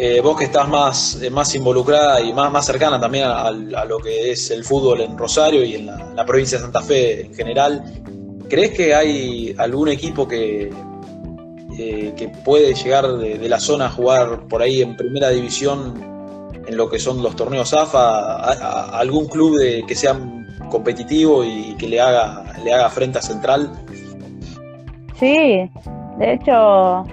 [0.00, 3.98] Eh, vos que estás más, eh, más involucrada y más, más cercana también a, lo
[3.98, 7.82] que es el fútbol en Rosario y en la, provincia de Santa Fe en general,
[8.48, 10.70] ¿crees que hay algún equipo que,
[11.76, 16.17] eh, que puede llegar de, la zona a jugar por ahí en primera división
[16.68, 20.18] en lo que son los torneos AFA, a, algún club de, que sea
[20.70, 23.72] competitivo y que le haga, le haga frente a Central?
[25.18, 25.68] Sí,
[26.18, 27.04] de hecho,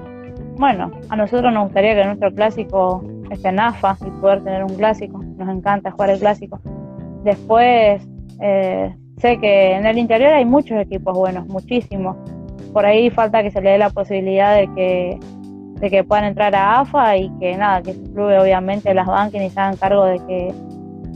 [0.57, 4.75] bueno, a nosotros nos gustaría que nuestro clásico esté en AFA y poder tener un
[4.75, 5.23] clásico.
[5.37, 6.59] Nos encanta jugar el clásico.
[7.23, 8.05] Después,
[8.41, 12.17] eh, sé que en el interior hay muchos equipos buenos, muchísimos.
[12.73, 15.19] Por ahí falta que se le dé la posibilidad de que
[15.85, 19.43] de que puedan entrar a AFA y que nada, que su club obviamente las banquen
[19.43, 20.51] y se hagan cargo de que,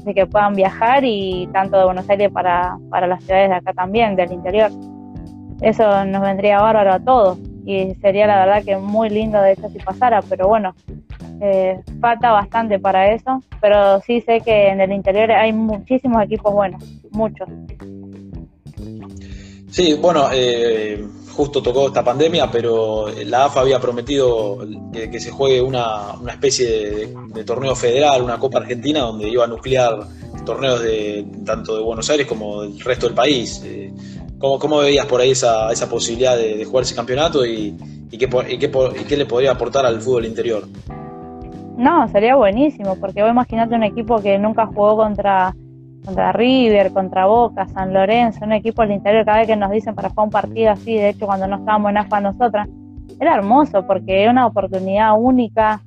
[0.04, 3.74] de que puedan viajar y tanto de Buenos Aires para, para las ciudades de acá
[3.74, 4.70] también, del interior.
[5.62, 9.70] Eso nos vendría bárbaro a todos y sería la verdad que muy lindo de hecho
[9.70, 10.76] si pasara, pero bueno,
[11.42, 16.54] eh, falta bastante para eso, pero sí sé que en el interior hay muchísimos equipos
[16.54, 17.50] buenos, muchos.
[19.72, 21.04] Sí, bueno, eh,
[21.40, 24.58] justo tocó esta pandemia, pero la AFA había prometido
[24.92, 30.00] que, se juegue una, especie de, torneo federal, una Copa Argentina, donde iba a nuclear
[30.46, 33.62] torneos de tanto de Buenos Aires como del resto del país.
[33.64, 33.90] Eh,
[34.38, 37.74] ¿cómo, veías por ahí esa, esa posibilidad de, jugar ese campeonato y,
[38.12, 40.68] qué, y, qué, le podría aportar al fútbol interior?
[41.78, 45.56] No, sería buenísimo, porque vos imaginate un equipo que nunca jugó contra
[46.06, 49.96] contra River, contra Boca, San Lorenzo, un equipo del interior, cada vez que nos dicen
[49.96, 52.68] para jugar un partido así, de hecho cuando no estábamos en AFA nosotras,
[53.20, 55.82] era hermoso porque es una oportunidad única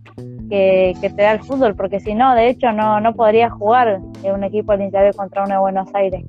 [0.51, 4.35] que, te da el fútbol, porque si no, de hecho no, no podría jugar en
[4.35, 6.25] un equipo del interior contra uno de Buenos Aires.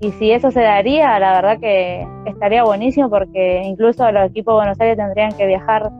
[0.00, 4.56] Y si eso se daría, la verdad que estaría buenísimo porque incluso los equipos de
[4.56, 5.90] Buenos Aires tendrían que viajar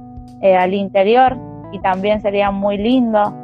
[0.42, 1.37] eh, al interior
[1.72, 3.35] y también sería muy lindo.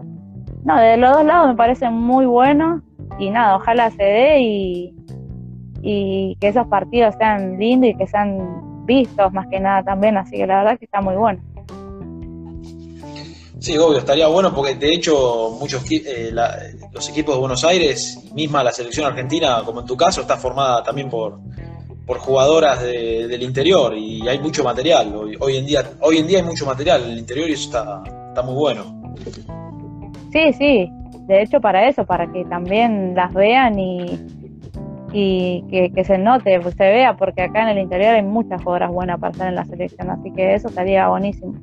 [0.64, 2.82] No, de los dos lados me parece muy bueno
[3.18, 4.94] y nada, ojalá se dé y,
[5.82, 10.36] y que esos partidos sean lindos y que sean vistos más que nada también, así
[10.36, 11.40] que la verdad que está muy bueno.
[13.62, 16.32] Sí, obvio, estaría bueno porque de hecho muchos eh,
[16.92, 20.82] los equipos de Buenos Aires, misma la selección argentina, como en tu caso, está formada
[20.82, 21.38] también por,
[22.04, 25.14] por jugadoras del interior y hay mucho material.
[25.38, 28.02] Hoy, en día hoy en día hay mucho material en el interior y eso está,
[28.30, 29.00] está muy bueno.
[30.32, 30.90] Sí, sí,
[31.32, 34.20] de hecho para eso, para que también las vean y,
[35.12, 35.62] y
[35.94, 39.18] que, se note, pues, se vea, porque acá en el interior hay muchas jugadoras buenas
[39.18, 41.54] para estar en la selección, así que eso estaría buenísimo.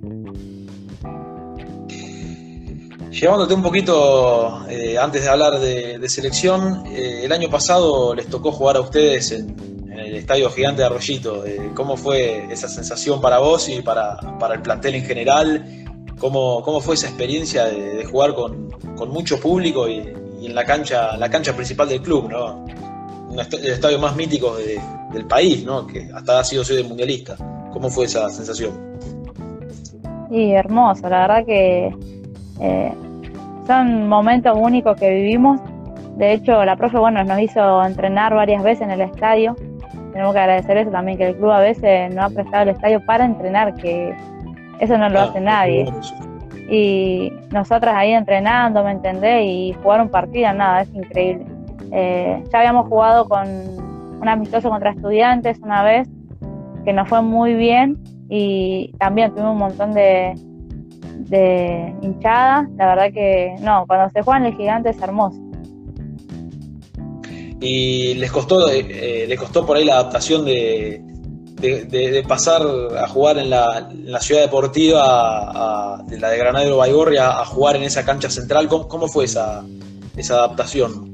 [3.12, 8.51] Llevándote un poquito, eh, antes de hablar de, selección, eh, el año pasado les tocó
[8.51, 11.45] jugar a ustedes en, el Estadio Gigante de Arroyito.
[11.45, 15.88] Eh, ¿Cómo fue esa sensación para vos y para, para el plantel en general?
[16.19, 18.69] ¿Cómo, cómo fue esa experiencia de, jugar con,
[19.10, 22.65] mucho público y, en la cancha, la cancha principal del club, ¿no?
[23.32, 24.55] el estadio más mítico
[25.13, 25.86] del país, ¿no?
[25.86, 27.38] Que hasta ha sido sede mundialista.
[27.71, 28.71] ¿Cómo fue esa sensación?
[30.29, 31.95] Sí, hermoso, la verdad que
[32.60, 32.93] eh,
[33.65, 35.60] son momentos únicos que vivimos.
[36.17, 39.55] De hecho, la profe bueno, nos hizo entrenar varias veces en el estadio.
[40.12, 43.05] Tenemos que agradecer eso también, que el club a veces nos ha prestado el estadio
[43.05, 44.15] para entrenar, que
[44.80, 45.92] eso no lo hace nadie.
[46.70, 49.44] Y nosotras ahí entrenando, ¿me entendés?
[49.44, 51.46] Y jugar un partido, nada, es increíble.
[51.92, 53.48] Eh, ya habíamos jugado con
[54.22, 56.08] un amistoso contra estudiantes una vez,
[56.86, 57.98] que nos fue muy bien
[58.30, 60.34] y también tuvimos un montón de,
[61.30, 62.70] de hinchada.
[62.78, 65.39] La verdad que no, cuando se juega en el gigante es hermoso.
[67.62, 71.02] Y les costó, eh, les costó por ahí la adaptación de,
[71.60, 72.62] de, pasar
[72.98, 78.06] a jugar en la, ciudad deportiva de la de Granadero Baigorria a jugar en esa
[78.06, 78.67] cancha central?
[78.67, 79.63] ¿Cómo, fue esa,
[80.15, 81.13] esa adaptación?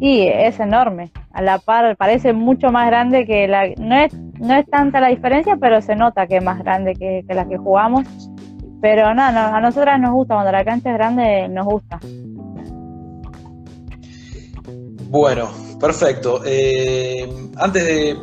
[0.00, 1.12] Y es enorme.
[1.32, 3.68] A la par parece mucho más grande que la.
[3.76, 7.22] No es, no es tanta la diferencia, pero se nota que es más grande que,
[7.28, 8.06] la que jugamos.
[8.80, 10.34] Pero no, a nosotras nos gusta.
[10.34, 12.00] Cuando la cancha es grande, nos gusta.
[15.10, 16.42] Bueno, perfecto.
[16.44, 18.16] Eh, antes de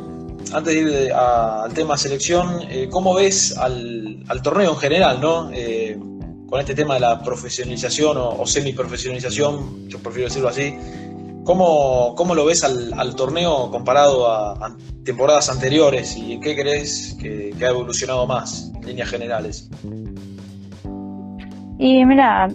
[0.54, 5.50] antes de ir al tema selección, eh, ¿cómo ves al, torneo en general, no?
[5.54, 5.98] Eh,
[6.48, 10.74] con este tema de la profesionalización o, semi-profesionalización, yo prefiero decirlo así.
[11.44, 17.70] ¿Cómo, cómo lo ves al, torneo comparado a, temporadas anteriores y qué crees que, ha
[17.70, 19.70] evolucionado más en líneas generales?
[21.80, 22.48] Y mira,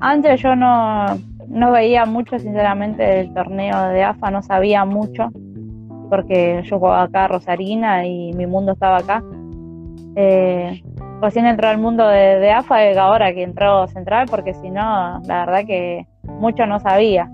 [0.00, 1.18] antes yo no,
[1.50, 5.30] no veía mucho, sinceramente, el torneo de AFA, no sabía mucho,
[6.08, 9.22] porque yo jugaba acá Rosarina y mi mundo estaba acá.
[10.14, 10.80] Eh,
[11.20, 15.44] recién entró al mundo de, AFA y ahora que entró Central, porque si no, la
[15.44, 17.28] verdad que mucho no sabía.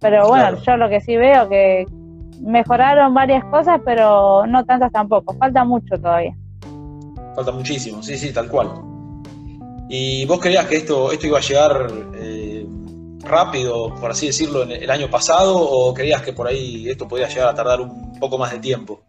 [0.00, 1.86] Pero bueno, yo lo que sí veo que
[2.40, 5.34] mejoraron varias cosas, pero no tantas tampoco.
[5.34, 6.34] Falta mucho todavía.
[7.36, 8.70] Falta muchísimo, sí, sí, tal cual.
[9.88, 12.39] ¿Y vos creías que esto, esto iba a llegar eh,
[13.30, 17.28] rápido, por así decirlo, en el año pasado o creías que por ahí esto podía
[17.28, 19.00] llegar a tardar un poco más de tiempo?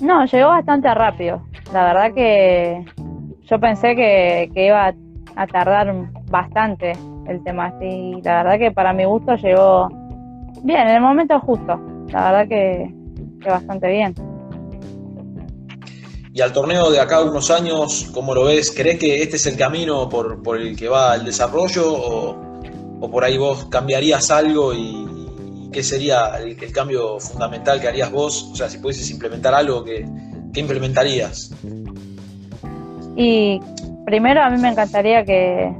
[0.00, 1.42] No, llegó bastante rápido.
[1.72, 2.84] La verdad que
[3.42, 4.92] yo pensé que, iba
[5.36, 5.94] a tardar
[6.30, 6.92] bastante
[7.26, 7.72] el tema.
[7.80, 9.88] Y la verdad que para mi gusto llegó
[10.62, 11.80] bien, en el momento justo.
[12.08, 12.92] La verdad que,
[13.40, 14.31] que bastante bien.
[16.34, 18.72] Y al torneo de acá unos años, ¿cómo lo ves?
[18.74, 23.36] ¿Crees que este es el camino por, el que va el desarrollo o, por ahí
[23.36, 28.48] vos cambiarías algo y, qué sería el, cambio fundamental que harías vos?
[28.50, 30.06] O sea, si pudieses implementar algo, ¿qué,
[30.54, 31.50] implementarías?
[33.14, 33.60] Y
[34.06, 35.70] primero a mí me encantaría que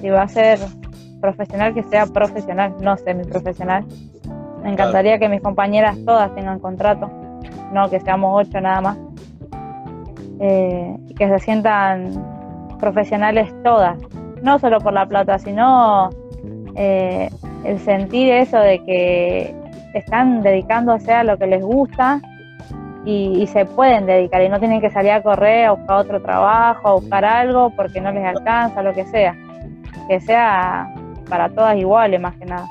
[0.00, 0.58] si va a ser
[1.20, 3.84] profesional, que sea profesional, no semiprofesional.
[4.64, 7.08] Me encantaría que mis compañeras todas tengan contrato,
[7.72, 9.11] no que seamos ocho nada más.
[10.44, 12.10] Eh, y que se sientan
[12.80, 13.96] profesionales todas,
[14.42, 16.10] no solo por la plata, sino
[16.74, 17.30] eh,
[17.64, 19.54] el sentir eso de que
[19.94, 22.20] están dedicándose a lo que les gusta
[23.04, 26.88] y, se pueden dedicar y no tienen que salir a correr, a buscar otro trabajo,
[26.88, 29.36] a buscar algo porque no les alcanza, lo que sea.
[30.08, 30.92] Que sea
[31.28, 32.66] para todas iguales, más que nada.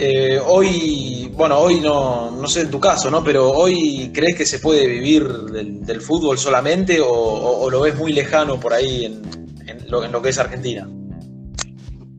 [0.00, 3.24] Eh, hoy, bueno, hoy no, no sé en tu caso, ¿no?
[3.24, 8.60] Pero hoy crees que se puede vivir del, fútbol solamente o, lo ves muy lejano
[8.60, 9.20] por ahí en,
[9.90, 10.88] lo, que es Argentina.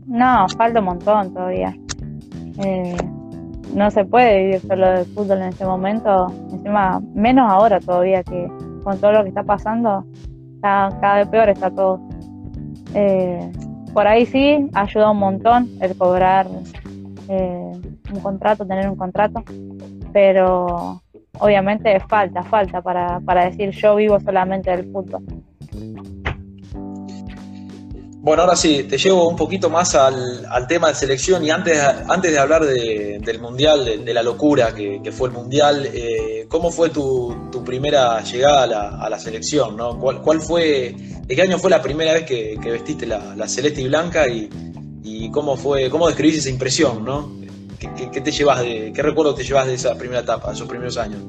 [0.07, 1.73] No, falta un montón todavía.
[2.61, 2.97] Eh,
[3.73, 8.51] no se puede vivir solo del fútbol en este momento, encima menos ahora todavía que
[8.83, 10.03] con todo lo que está pasando,
[10.61, 12.01] cada vez peor está todo.
[12.93, 13.49] Eh,
[13.93, 16.45] por ahí sí, ayuda un montón el cobrar
[17.29, 17.68] eh,
[18.11, 19.43] un contrato, tener un contrato,
[20.11, 21.01] pero
[21.39, 25.23] obviamente falta, falta para, para decir yo vivo solamente del fútbol.
[28.21, 32.31] Bueno, ahora sí, te llevo un poquito más al, tema de selección y antes, antes
[32.33, 37.49] de hablar del Mundial, de, la locura que, fue el Mundial, eh, ¿cómo fue tu,
[37.65, 39.77] primera llegada a la, selección?
[39.77, 39.97] ¿no?
[39.97, 40.93] ¿Cuál, ¿Cuál, fue,
[41.23, 45.55] de qué año fue la primera vez que, vestiste la, celeste y blanca y, cómo
[45.55, 47.31] fue, cómo describís esa impresión, ¿no?
[47.79, 51.21] ¿Qué, te llevas de, qué recuerdo te llevas de esa primera etapa, esos primeros años?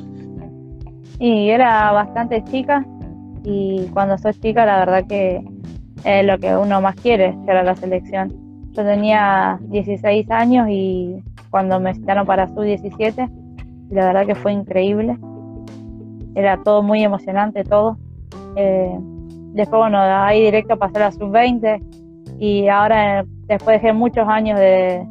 [1.21, 2.85] Y era bastante chica
[3.45, 5.45] y cuando sos chica la verdad que
[6.05, 8.33] es lo que uno más quiere, llegar a la selección.
[8.73, 13.29] Yo tenía 16 años y cuando me citaron para su 17,
[13.91, 15.19] la verdad que fue increíble.
[16.35, 17.97] Era todo muy emocionante, todo.
[18.57, 18.97] Eh,
[19.53, 21.83] después, bueno, ahí directo pasé a la sub-20
[22.39, 25.07] y ahora, después dejé muchos años de,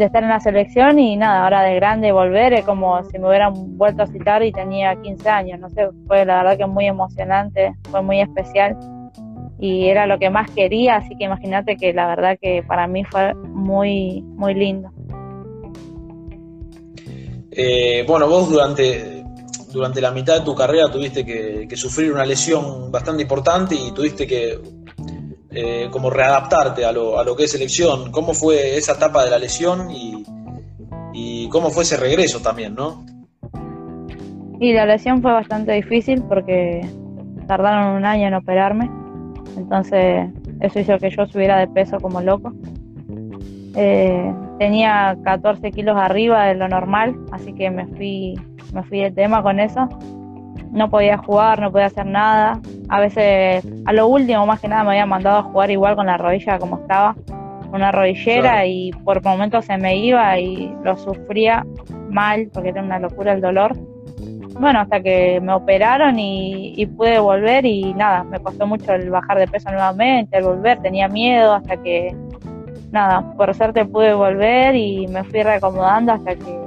[0.00, 3.28] de estar en la selección y nada, ahora de grande volver es como si me
[3.28, 6.86] hubieran vuelto a citar y tenía 15 años, no sé, fue la verdad que muy
[6.86, 8.76] emocionante, fue muy especial
[9.60, 13.04] y era lo que más quería, así que imagínate que la verdad que para mí
[13.04, 14.90] fue muy, muy lindo.
[17.50, 19.22] Eh, bueno, vos durante,
[19.70, 24.26] durante la mitad de tu carrera tuviste que, sufrir una lesión bastante importante y tuviste
[24.26, 24.58] que
[25.52, 28.10] eh, como readaptarte a lo, a lo que es selección.
[28.10, 30.24] ¿Cómo fue esa etapa de la lesión y,
[31.12, 33.04] y cómo fue ese regreso también, no?
[34.60, 36.86] Y la lesión fue bastante difícil porque
[37.46, 38.90] tardaron un año en operarme
[39.56, 42.52] entonces eso hizo que yo subiera de peso como loco.
[43.76, 48.34] Eh, tenía 14 kilos arriba de lo normal, así que me fui,
[48.72, 49.88] me fui de tema con eso.
[50.72, 52.60] No podía jugar, no podía hacer nada.
[52.90, 56.06] A veces, a lo último, más que nada, me había mandado a jugar igual con
[56.06, 57.14] la rodilla como estaba,
[57.72, 61.64] una rodillera, y por momentos se me iba y lo sufría
[62.10, 63.76] mal porque era una locura el dolor
[64.60, 69.38] bueno, hasta que me operaron y, pude volver y nada, me costó mucho el bajar
[69.38, 72.14] de peso nuevamente, el volver, tenía miedo hasta que,
[72.90, 76.60] nada, por suerte pude volver y me fui reacomodando hasta que,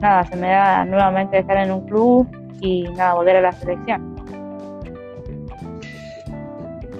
[0.00, 2.26] nada, se me da nuevamente estar en un club
[2.60, 4.11] y nada, volver a la selección.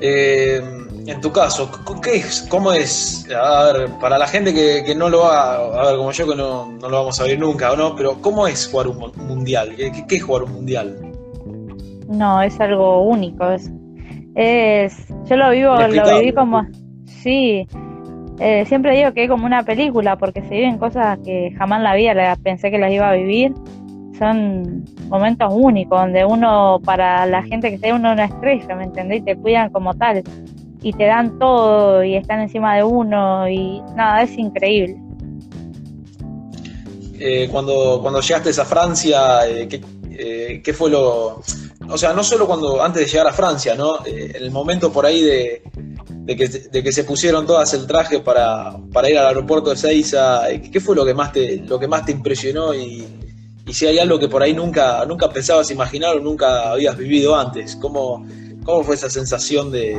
[0.05, 0.61] Eh,
[1.07, 1.71] en tu caso,
[2.03, 3.25] ¿qué es, ¿cómo es?
[3.33, 6.73] A ver, para la gente que, no lo va, a ver, como yo que no,
[6.81, 7.95] no, lo vamos a ver nunca, ¿o no?
[7.95, 9.75] Pero ¿cómo es jugar un mundial?
[9.77, 10.97] ¿Qué, es jugar un mundial?
[12.09, 13.49] No, es algo único.
[13.51, 13.71] Es,
[14.35, 16.67] es yo lo vivo, lo viví como,
[17.07, 17.67] sí.
[18.41, 21.85] Eh, siempre digo que es como una película porque se viven cosas que jamás en
[21.85, 23.55] la vida pensé que las iba a vivir.
[24.19, 29.21] Son momentos únicos donde uno, para la gente que sea uno una estrella, ¿me entendés?
[29.21, 30.23] Y te cuidan como tal
[30.83, 34.97] y te dan todo y están encima de uno y nada, es increíble.
[37.19, 39.69] Eh, cuando, cuando llegaste a Francia, eh,
[40.11, 41.41] eh, ¿qué, fue lo...?
[41.89, 44.05] O sea, no solo cuando antes de llegar a Francia, ¿no?
[44.05, 45.63] el momento por ahí de,
[46.27, 50.43] que, de, que, se pusieron todas el traje para, para ir al aeropuerto de Seiza,
[50.73, 53.07] ¿qué fue lo que más te, lo que más te impresionó y,
[53.67, 57.37] y si hay algo que por ahí nunca, nunca pensabas imaginar o nunca habías vivido
[57.37, 57.77] antes?
[57.77, 58.25] ¿Cómo,
[58.65, 59.97] cómo fue esa sensación de,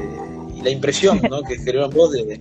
[0.64, 1.41] la impresión ¿no?
[1.43, 2.39] que generó en vos de,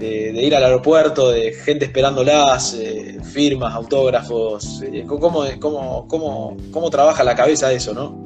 [0.00, 4.82] ir al aeropuerto, de gente esperándolas, eh, firmas, autógrafos.
[4.82, 8.24] Eh, ¿cómo, cómo, cómo, cómo, trabaja la cabeza eso, no?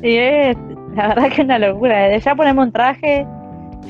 [0.00, 0.56] Sí, es,
[0.94, 2.08] la verdad que es una locura.
[2.08, 3.26] De ya ponerme un traje,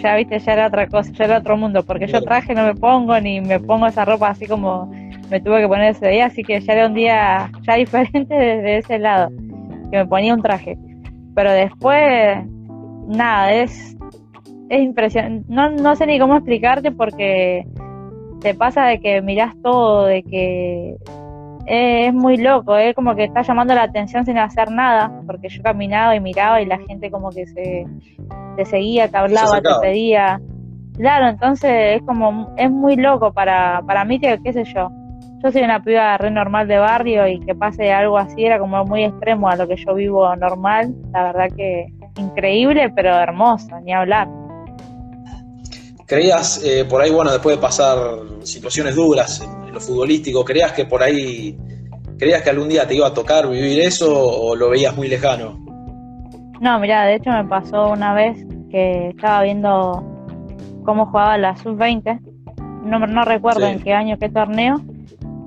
[0.02, 2.74] ya viste, ya era otra cosa, ya era otro mundo, porque yo traje no me
[2.74, 4.90] pongo, ni me pongo esa ropa así como
[5.30, 8.78] me tuve que poner ese día, así que ya era un día ya diferente desde
[8.78, 9.30] ese lado,
[9.90, 10.76] que me ponía un traje.
[11.34, 12.38] Pero después,
[13.08, 13.94] nada, es
[14.68, 15.44] es impresionante.
[15.48, 17.66] No, no sé ni cómo explicarte porque
[18.40, 20.96] te pasa de que mirás todo, de que
[21.66, 25.62] es muy loco, es como que está llamando la atención sin hacer nada, porque yo
[25.62, 27.86] caminaba y miraba y la gente como que se
[28.56, 30.40] te seguía, te hablaba, te pedía.
[30.96, 34.90] Claro, entonces es como, es muy loco para, para mí que, qué sé yo,
[35.44, 38.82] yo soy una piba re normal de barrio y que pase algo así era como
[38.86, 41.86] muy extremo a lo que yo vivo normal, la verdad que
[42.16, 44.26] increíble pero hermoso, ni hablar.
[46.06, 47.98] ¿Creías eh, por ahí, bueno, después de pasar
[48.42, 51.58] situaciones duras en, lo futbolístico, creías que por ahí,
[52.18, 55.58] creías que algún día te iba a tocar vivir eso o lo veías muy lejano?
[56.60, 60.02] No, mira, de hecho me pasó una vez que estaba viendo
[60.84, 62.20] cómo jugaba la sub-20,
[62.84, 64.80] no, no recuerdo en qué año, qué torneo,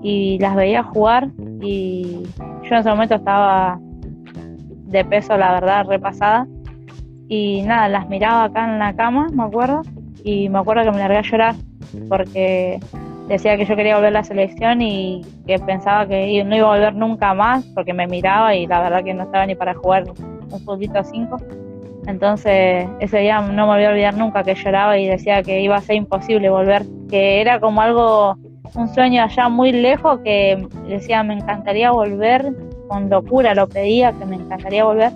[0.02, 1.30] y las veía jugar
[1.62, 2.24] y
[2.64, 6.48] yo en ese momento estaba de peso, la verdad, repasada.
[7.28, 9.82] Y nada, las miraba acá en la cama, me acuerdo,
[10.24, 11.56] y me acuerdo que me largué a llorar
[12.10, 12.80] porque
[13.28, 16.76] decía que yo quería volver a la selección y que pensaba que no iba a
[16.76, 20.06] volver nunca más porque me miraba y la verdad que no estaba ni para jugar
[20.50, 21.38] un poquito a cinco.
[22.06, 25.76] Entonces ese día no me voy a olvidar nunca que lloraba y decía que iba
[25.76, 28.38] a ser imposible volver, que era como algo,
[28.76, 32.54] un sueño allá muy lejos que decía me encantaría volver,
[32.88, 35.12] con locura lo pedía, que me encantaría volver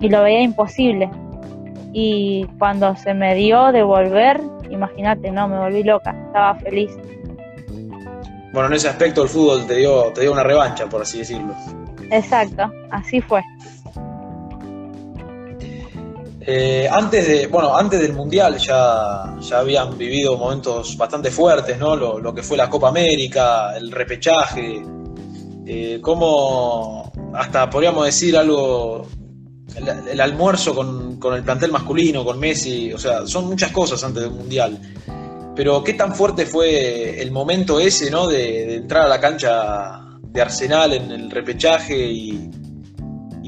[0.00, 1.10] y lo veía imposible
[1.92, 6.90] y cuando se me dio de volver, imagínate, no, me volví loca, estaba feliz.
[8.52, 11.54] Bueno, en ese aspecto el fútbol te dio, te dio una revancha, por así decirlo.
[12.10, 13.42] Exacto, así fue.
[16.50, 21.94] Eh, antes de, bueno, antes del mundial ya, ya habían vivido momentos bastante fuertes, ¿no?
[21.94, 24.82] Lo, que fue la Copa América, el repechaje,
[25.66, 29.06] eh, como hasta podríamos decir algo
[30.10, 34.32] el, almuerzo con, el plantel masculino, con Messi, o sea, son muchas cosas antes del
[34.32, 34.80] Mundial.
[35.54, 38.26] Pero qué tan fuerte fue el momento ese, ¿no?
[38.26, 42.50] De, entrar a la cancha de Arsenal en el repechaje y,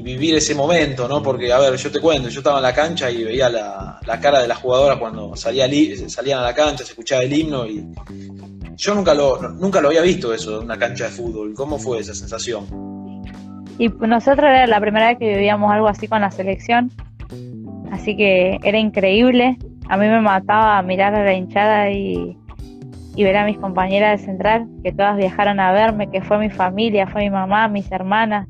[0.01, 1.21] vivir ese momento, ¿no?
[1.21, 4.41] Porque, a ver, yo te cuento, yo estaba en la cancha y veía la, cara
[4.41, 5.67] de la jugadora cuando salía,
[6.07, 7.85] salían a la cancha, se escuchaba el himno y
[8.75, 11.53] yo nunca lo, nunca lo había visto eso, una cancha de fútbol.
[11.53, 12.65] ¿Cómo fue esa sensación?
[13.77, 16.91] Y nosotros era la primera vez que vivíamos algo así con la selección,
[17.91, 19.57] así que era increíble.
[19.89, 22.37] A mí me mataba mirar a la hinchada y,
[23.17, 27.07] ver a mis compañeras de central, que todas viajaron a verme, que fue mi familia,
[27.07, 28.47] fue mi mamá, mis hermanas.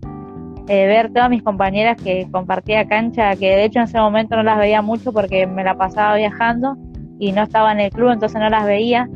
[0.74, 4.44] Eh, ver todas mis compañeras que compartía cancha, que de hecho en ese momento no
[4.44, 6.78] las veía mucho porque me la pasaba viajando
[7.20, 9.10] y no estaba en el club, entonces no las veía.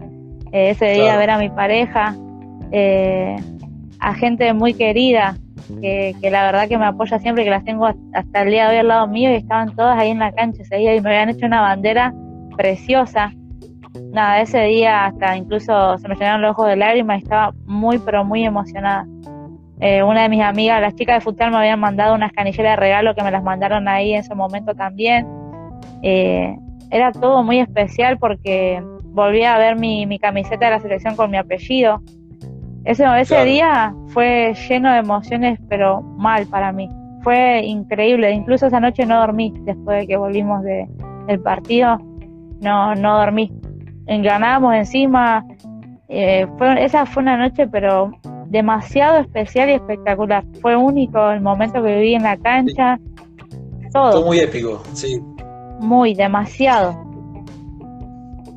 [0.52, 2.14] Eh, ese día ver a mi pareja,
[2.74, 3.38] eh,
[4.02, 5.38] a gente muy querida,
[5.80, 8.80] que, la verdad que me apoya siempre, que las tengo hasta el día de hoy
[8.80, 11.30] al lado mío y estaban todas ahí en la cancha ese día y me habían
[11.30, 12.14] hecho una bandera
[12.58, 13.32] preciosa.
[14.12, 17.98] Nada, ese día hasta incluso se me llenaron los ojos de lágrimas y estaba muy,
[18.00, 19.08] pero muy emocionada.
[19.80, 22.76] Eh, una de mis amigas, las chicas de futsal, me habían mandado unas canilleras de
[22.78, 25.28] regalo que me las mandaron ahí en ese momento también.
[26.02, 26.56] Eh,
[26.92, 31.32] era todo muy especial porque volví a ver mi, mi camiseta de la selección con
[31.32, 32.02] mi apellido,
[32.86, 36.88] ese, ese día fue lleno de emociones, pero mal para mí.
[37.24, 38.32] Fue increíble.
[38.32, 40.88] Incluso esa noche no dormí después de que volvimos de,
[41.26, 41.98] del partido.
[42.62, 43.52] No, no dormí.
[44.06, 45.44] Ganamos encima.
[46.10, 48.12] Eh, fue, esa fue una noche, pero
[48.50, 50.44] demasiado especial y espectacular.
[50.62, 53.00] Fue único el momento que viví en la cancha.
[53.92, 54.12] Todo.
[54.12, 55.22] Fue muy épico, sí.
[55.80, 57.04] Muy, demasiado.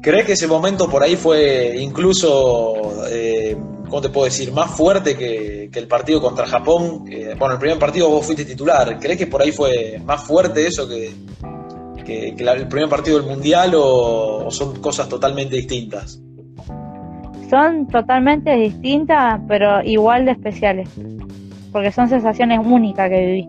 [0.02, 3.56] ¿Crees que ese momento por ahí fue incluso eh,
[3.88, 4.52] ¿cómo te puedo decir?
[4.52, 7.04] Más fuerte que, el partido contra Japón.
[7.38, 8.98] bueno, el primer partido vos fuiste titular.
[8.98, 11.12] ¿Crees que por ahí fue más fuerte eso que,
[12.06, 16.20] el primer partido del Mundial o, son cosas totalmente distintas?
[17.48, 20.88] Son totalmente distintas, pero igual de especiales.
[21.72, 23.48] Porque son sensaciones únicas que viví.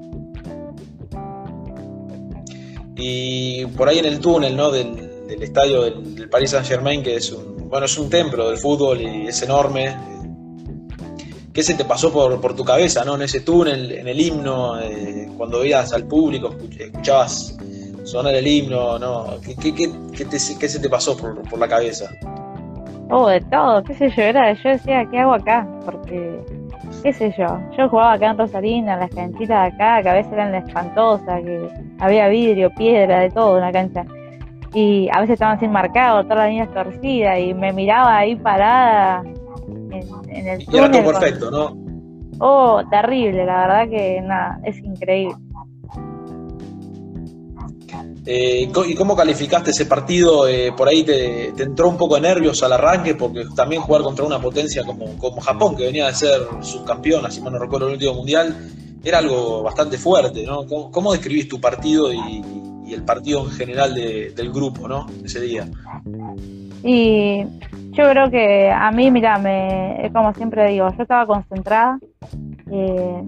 [2.96, 4.72] Y por ahí en el túnel, ¿no?
[4.72, 5.10] Del,
[5.42, 9.00] estadio del, del Paris Saint Germain, que es un, bueno, es un templo del fútbol
[9.00, 9.96] y es enorme,
[11.54, 13.16] ¿Qué se te pasó por, por tu cabeza, ¿no?
[13.16, 17.58] En ese túnel, en el himno, eh, cuando veías al público, escuchabas
[18.04, 19.42] sonar el himno, ¿no?
[19.42, 20.26] ¿Qué, qué, qué,
[20.60, 22.12] qué se te pasó por, por, la cabeza?
[23.12, 25.68] Oh, de todo, qué sé yo, era, yo decía, ¿qué hago acá?
[25.84, 26.44] Porque,
[27.02, 30.14] qué sé yo, yo jugaba acá en Rosarina, en las canchitas de acá, que a
[30.14, 34.06] veces eran espantosas, que había vidrio, piedra, de todo en la cancha.
[34.76, 39.24] Y a veces estaban sin marcado, todas las líneas torcidas, y me miraba ahí parada
[40.28, 41.90] en, el y era todo perfecto, ¿no?
[42.40, 45.36] Oh, terrible, la verdad que nada, es increíble.
[48.32, 50.48] Eh, ¿Y cómo calificaste ese partido?
[50.48, 54.24] Eh, por ahí te, entró un poco de nervios al arranque, porque también jugar contra
[54.24, 58.14] una potencia como, Japón, que venía de ser subcampeona, si mal no recuerdo, el último
[58.14, 58.56] mundial,
[59.04, 60.68] era algo bastante fuerte, ¿no?
[60.68, 62.44] ¿Cómo, describís tu partido y,
[62.94, 65.08] el partido en general del grupo, ¿no?
[65.24, 65.68] Ese día.
[66.84, 67.44] Y
[67.94, 71.98] yo creo que a mí, mira, me, como siempre digo, yo estaba concentrada,
[72.72, 73.24] eh,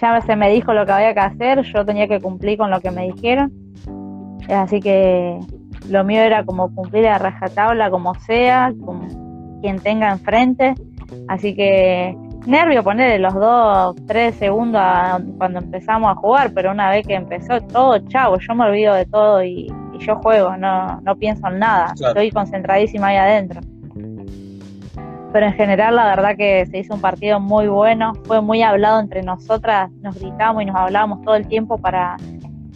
[0.00, 2.80] ya se me dijo lo que había que hacer, yo tenía que cumplir con lo
[2.80, 3.63] que me dijeron,
[4.48, 5.38] así que
[5.88, 10.74] lo mío era como cumplir a rajatabla como sea, con quien tenga enfrente,
[11.28, 12.16] así que
[12.46, 14.82] nervio ponerle los dos, tres segundos
[15.38, 19.06] cuando empezamos a jugar, pero una vez que empezó todo, chavo, yo me olvido de
[19.06, 23.60] todo y, yo juego, no, no pienso en nada, estoy concentradísima ahí adentro.
[25.32, 29.00] Pero en general la verdad que se hizo un partido muy bueno, fue muy hablado
[29.00, 32.16] entre nosotras, nos gritamos y nos hablábamos todo el tiempo para,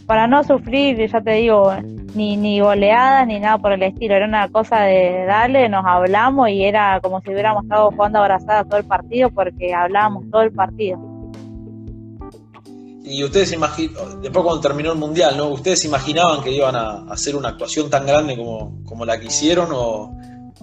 [0.09, 1.71] para no sufrir, ya te digo,
[2.15, 6.49] ni, ni goleadas ni nada por el estilo, era una cosa de darle, nos hablamos
[6.49, 10.51] y era como si hubiéramos estado jugando abrazadas todo el partido porque hablábamos todo el
[10.51, 10.97] partido.
[13.03, 15.49] Y ustedes imaginan, después cuando terminó el Mundial, ¿no?
[15.49, 19.69] ¿Ustedes imaginaban que iban a hacer una actuación tan grande como, como la que hicieron
[19.71, 20.11] o,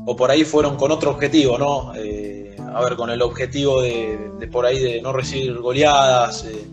[0.06, 1.92] o por ahí fueron con otro objetivo, ¿no?
[1.94, 6.66] Eh, a ver, con el objetivo de, por ahí de no recibir goleadas eh,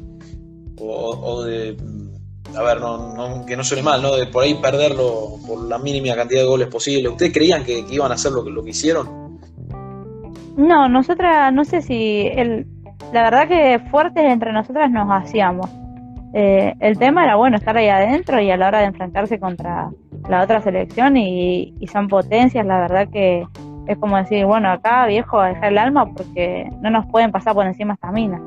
[0.79, 1.77] o, de,
[2.55, 4.15] a ver, no, que no suene mal, ¿no?
[4.15, 7.09] De por ahí perderlo por la mínima cantidad de goles posible.
[7.09, 9.39] ¿Ustedes creían que, iban a hacer lo que, lo que hicieron?
[10.55, 12.67] No, nosotras, no sé si, el,
[13.11, 15.69] la verdad que fuertes entre nosotras nos hacíamos.
[16.33, 19.91] Eh, el tema era, bueno, estar ahí adentro y a la hora de enfrentarse contra
[20.27, 23.45] la otra selección y, son potencias, la verdad que
[23.87, 27.65] es como decir, bueno, acá viejo, dejar el alma porque no nos pueden pasar por
[27.65, 28.41] encima esta mina.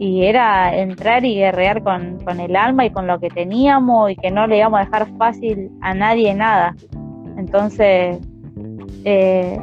[0.00, 4.30] Y era entrar y guerrear con, el alma y con lo que teníamos y que
[4.30, 6.74] no le íbamos a dejar fácil a nadie nada.
[7.36, 8.18] Entonces,
[9.04, 9.60] eh,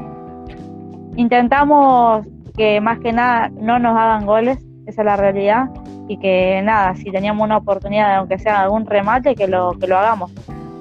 [1.15, 2.25] intentamos
[2.55, 5.69] que más que nada no nos hagan goles, esa es la realidad,
[6.07, 9.97] y que nada, si teníamos una oportunidad, aunque sea algún remate, que lo, que lo
[9.97, 10.31] hagamos.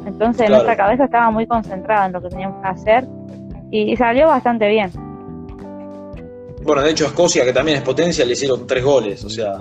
[0.07, 3.09] Entonces nuestra cabeza estaba muy concentrada en lo que teníamos que hacer
[3.70, 4.90] y, salió bastante bien.
[6.67, 9.53] Bueno, de hecho Escocia, que también es potencia, le hicieron tres goles, o sea,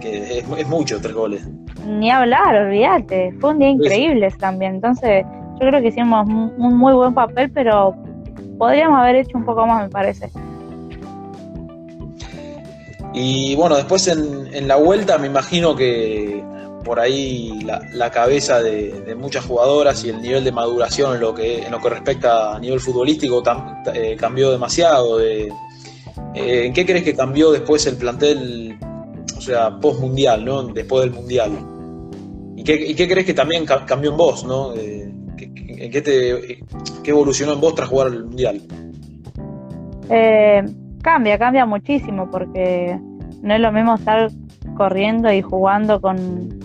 [0.00, 1.46] que es, mucho tres goles.
[1.86, 5.24] Ni hablar, olvídate, fue un día increíble también, entonces
[5.60, 7.94] yo creo que hicimos un muy buen papel, pero
[8.58, 10.30] podríamos haber hecho un poco más, me parece.
[13.12, 16.42] Y bueno, después en, en la vuelta me imagino que
[16.84, 21.62] por ahí la, cabeza de, muchas jugadoras y el nivel de maduración en lo que,
[21.64, 23.42] en lo que respecta a nivel futbolístico
[23.92, 25.18] eh, cambió demasiado.
[25.18, 25.50] De,
[26.34, 28.78] ¿En qué crees que cambió después el plantel,
[29.36, 30.62] o sea, post mundial, ¿no?
[30.64, 31.52] después del mundial?
[32.56, 34.44] ¿Y qué, qué crees que también cambió en vos?
[34.44, 34.74] ¿no?
[34.74, 36.62] Eh, ¿qué, te,
[37.02, 38.60] ¿Qué evolucionó en vos tras jugar el mundial?
[41.02, 42.98] cambia, cambia muchísimo porque
[43.42, 44.30] no es lo mismo estar
[44.76, 46.60] corriendo y jugando con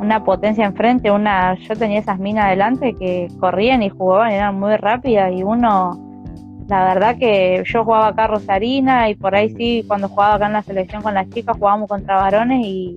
[0.00, 4.58] una potencia enfrente, una, yo tenía esas minas adelante que corrían y jugaban y eran
[4.58, 6.03] muy rápidas y uno,
[6.68, 10.54] la verdad que yo jugaba acá Rosarina y por ahí sí, cuando jugaba acá en
[10.54, 12.96] la selección con las chicas jugábamos contra varones y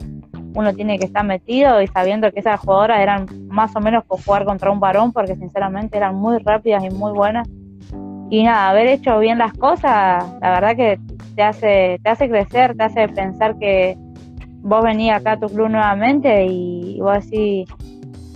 [0.56, 4.24] uno tiene que estar metido y sabiendo que esas jugadoras eran más o menos por
[4.24, 7.48] jugar contra un varón porque sinceramente eran muy rápidas y muy buenas.
[8.30, 11.00] Y nada, haber hecho bien las cosas, la verdad que
[11.36, 13.96] te hace, te hace crecer, te hace pensar que
[14.62, 17.70] vos venís acá a tu club nuevamente y vos decís,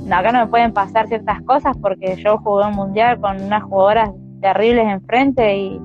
[0.10, 4.12] acá no me pueden pasar ciertas cosas porque yo jugué un mundial con unas jugadoras
[4.42, 5.80] terribles enfrente y,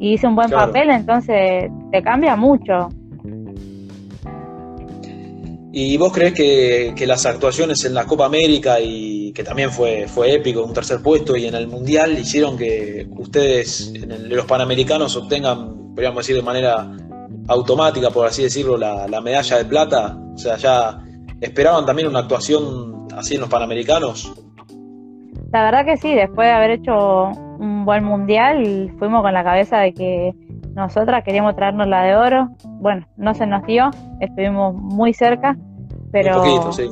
[0.00, 2.88] hice un buen papel, entonces te cambia mucho.
[5.72, 10.08] ¿Y vos crees que, que, las actuaciones en la Copa América y que también fue,
[10.08, 15.16] fue épico, un tercer puesto, y en el Mundial hicieron que ustedes, en los Panamericanos,
[15.16, 16.90] obtengan, podríamos decir de manera
[17.48, 20.18] automática, por así decirlo, la, medalla de plata?
[20.34, 20.98] O sea, ¿ya
[21.40, 24.32] esperaban también una actuación así en los Panamericanos?
[25.52, 27.30] La verdad que sí, después de haber hecho
[27.90, 30.32] un buen mundial, fuimos con la cabeza de que
[30.74, 32.48] nosotras queríamos traernos la de oro.
[32.80, 35.56] Bueno, no se nos dio, estuvimos muy cerca,
[36.12, 36.40] pero...
[36.40, 36.88] Un poquito, sí.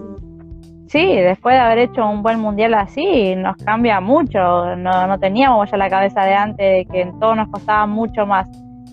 [0.88, 4.74] Sí, después de haber hecho un buen mundial así, nos cambia mucho.
[4.76, 8.48] No, no teníamos ya la cabeza de antes de que todo nos costaba mucho más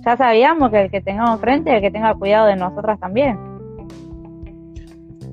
[0.06, 3.40] ya sabíamos que el que tengamos frente, el que tenga cuidado de nosotras también.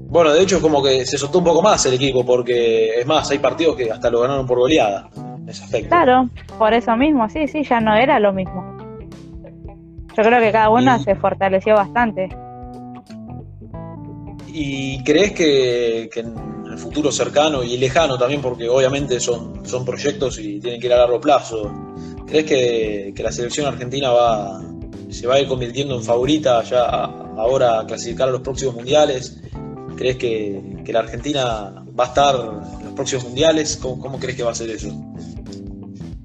[0.09, 3.31] Bueno, de hecho como que se soltó un poco más el equipo, porque es más,
[3.31, 5.09] hay partidos que hasta lo ganaron por goleada,
[5.53, 5.89] ese aspecto.
[5.89, 6.29] Claro,
[6.59, 8.77] por eso mismo, sí, sí, ya no era lo mismo.
[10.17, 12.29] Yo creo que cada una se fortaleció bastante.
[14.49, 16.35] ¿Y crees que, en
[16.71, 20.93] el futuro cercano y lejano también, porque obviamente son, son proyectos y tienen que ir
[20.93, 21.73] a largo plazo,
[22.27, 24.61] ¿crees que, la selección argentina va,
[25.11, 29.41] se va a ir convirtiendo en favorita ya ahora a clasificar a los próximos mundiales?
[29.97, 33.77] ¿Crees que, la Argentina va a estar en los próximos mundiales?
[33.77, 34.89] ¿Cómo, crees que va a ser eso?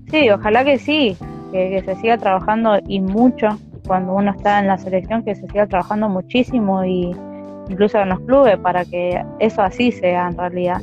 [0.10, 1.18] Sí, ojalá que sí,
[1.52, 5.68] que, se siga trabajando y mucho cuando uno está en la selección, que se siga
[5.68, 7.16] trabajando muchísimo y
[7.70, 10.82] incluso en los clubes, para que eso así sea en realidad.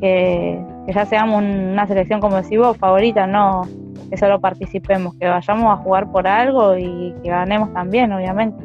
[0.00, 0.60] Que,
[0.92, 3.62] ya seamos una selección, como decís vos, favorita, no
[4.10, 8.64] que solo participemos, que vayamos a jugar por algo y que ganemos también, obviamente.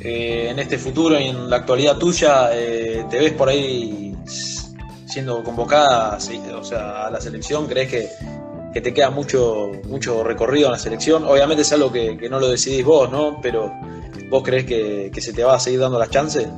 [0.00, 4.14] Eh, en este futuro y en la actualidad tuya, eh, ¿te ves por ahí
[5.06, 7.66] siendo convocada o sea, a la selección?
[7.66, 8.08] ¿Crees que,
[8.80, 11.24] te queda mucho, mucho recorrido en la selección?
[11.24, 13.40] Obviamente es algo que, que no lo decidís vos, ¿no?
[13.40, 13.72] Pero
[14.28, 16.48] ¿Vos crees que, se te va a seguir dando las chances?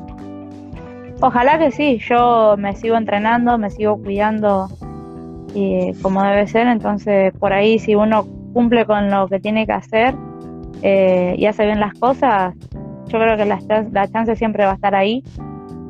[1.20, 4.68] Ojalá que sí, yo me sigo entrenando, me sigo cuidando
[5.54, 9.72] y, como debe ser, entonces por ahí si uno cumple con lo que tiene que
[9.72, 10.14] hacer
[10.82, 12.54] eh, y hace bien las cosas,
[13.08, 13.58] yo creo que la,
[13.90, 15.22] la chance siempre va a estar ahí.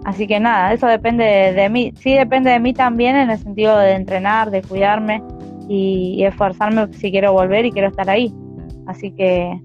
[0.04, 1.92] Así que nada, eso depende de, mí.
[2.00, 5.22] Sí depende de mí también en el sentido de entrenar, de cuidarme
[5.68, 8.32] y, esforzarme si quiero volver y quiero estar ahí.
[8.86, 9.60] Así que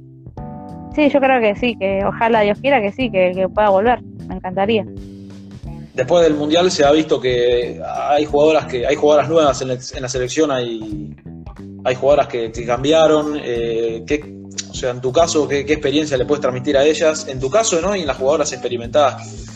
[0.95, 4.01] Sí, yo creo que sí, que ojalá Dios quiera que sí, que, pueda volver.
[4.27, 4.85] Me encantaría.
[5.93, 9.69] Después del mundial se ha visto que hay jugadoras que hay jugadoras nuevas en,
[10.01, 11.15] la selección, hay
[11.83, 13.39] hay jugadoras que, cambiaron.
[13.43, 14.05] Eh,
[14.69, 17.27] o sea, en tu caso, ¿qué, experiencia le puedes transmitir a ellas?
[17.27, 17.95] En tu caso, ¿no?
[17.95, 19.52] Y en las jugadoras experimentadas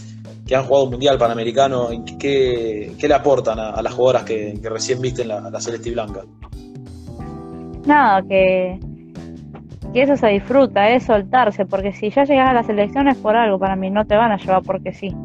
[0.47, 1.89] que han jugado un mundial panamericano,
[2.19, 6.21] ¿qué, qué le aportan a, las jugadoras que, recién visten la, la Celeste Blanca?
[7.85, 8.79] Nada, que
[9.93, 13.59] que eso se disfruta, es soltarse, porque si ya llegas a las elecciones por algo,
[13.59, 15.15] para mí no te van a llevar porque sí.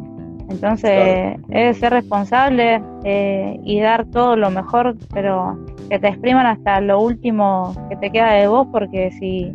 [0.48, 5.58] Entonces, es ser responsable eh, y dar todo lo mejor, pero
[5.88, 9.52] que te expriman hasta lo último que te queda de vos, porque si,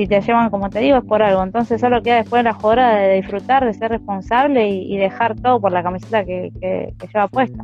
[0.00, 1.42] si te llevan, como te digo, es por algo.
[1.42, 5.72] Entonces, solo queda después la hora de disfrutar, de ser responsable y, dejar todo por
[5.72, 7.62] la camiseta que, que lleva puesta.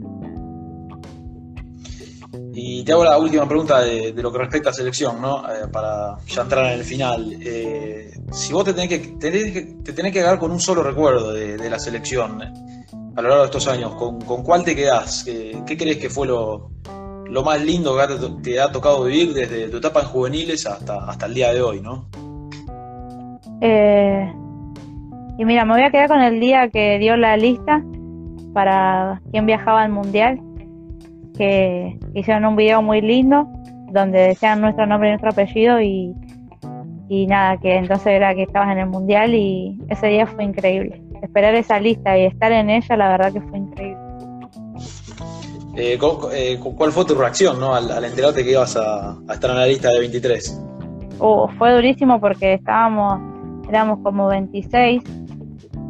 [2.58, 5.40] Y te hago la última pregunta de, lo que respecta a selección, ¿no?
[5.50, 7.36] Eh, para ya entrar en el final.
[7.40, 11.68] Eh, si vos te tenés, que, te tenés que quedar con un solo recuerdo de,
[11.68, 15.24] la selección a lo largo de estos años, ¿con, cuál te quedás?
[15.24, 16.70] ¿Qué, crees que fue lo,
[17.44, 21.34] más lindo que te ha tocado vivir desde tu etapa en juveniles hasta, hasta el
[21.34, 22.08] día de hoy, ¿no?
[23.60, 24.32] Eh,
[25.38, 27.82] y mira, me voy a quedar con el día que dio la lista
[28.52, 30.40] para quién viajaba al mundial
[31.36, 33.46] que hicieron un video muy lindo
[33.92, 36.14] donde decían nuestro nombre y nuestro apellido y,
[37.08, 41.02] y nada, que entonces era que estabas en el mundial y ese día fue increíble.
[41.22, 44.06] Esperar esa lista y estar en ella, la verdad que fue increíble.
[45.76, 45.98] Eh,
[46.32, 47.74] eh ¿Cuál fue tu reacción ¿no?
[47.74, 50.62] al, enterarte que ibas a, estar en la lista de 23?
[51.18, 53.20] Uh, fue durísimo porque estábamos,
[53.68, 55.02] éramos como 26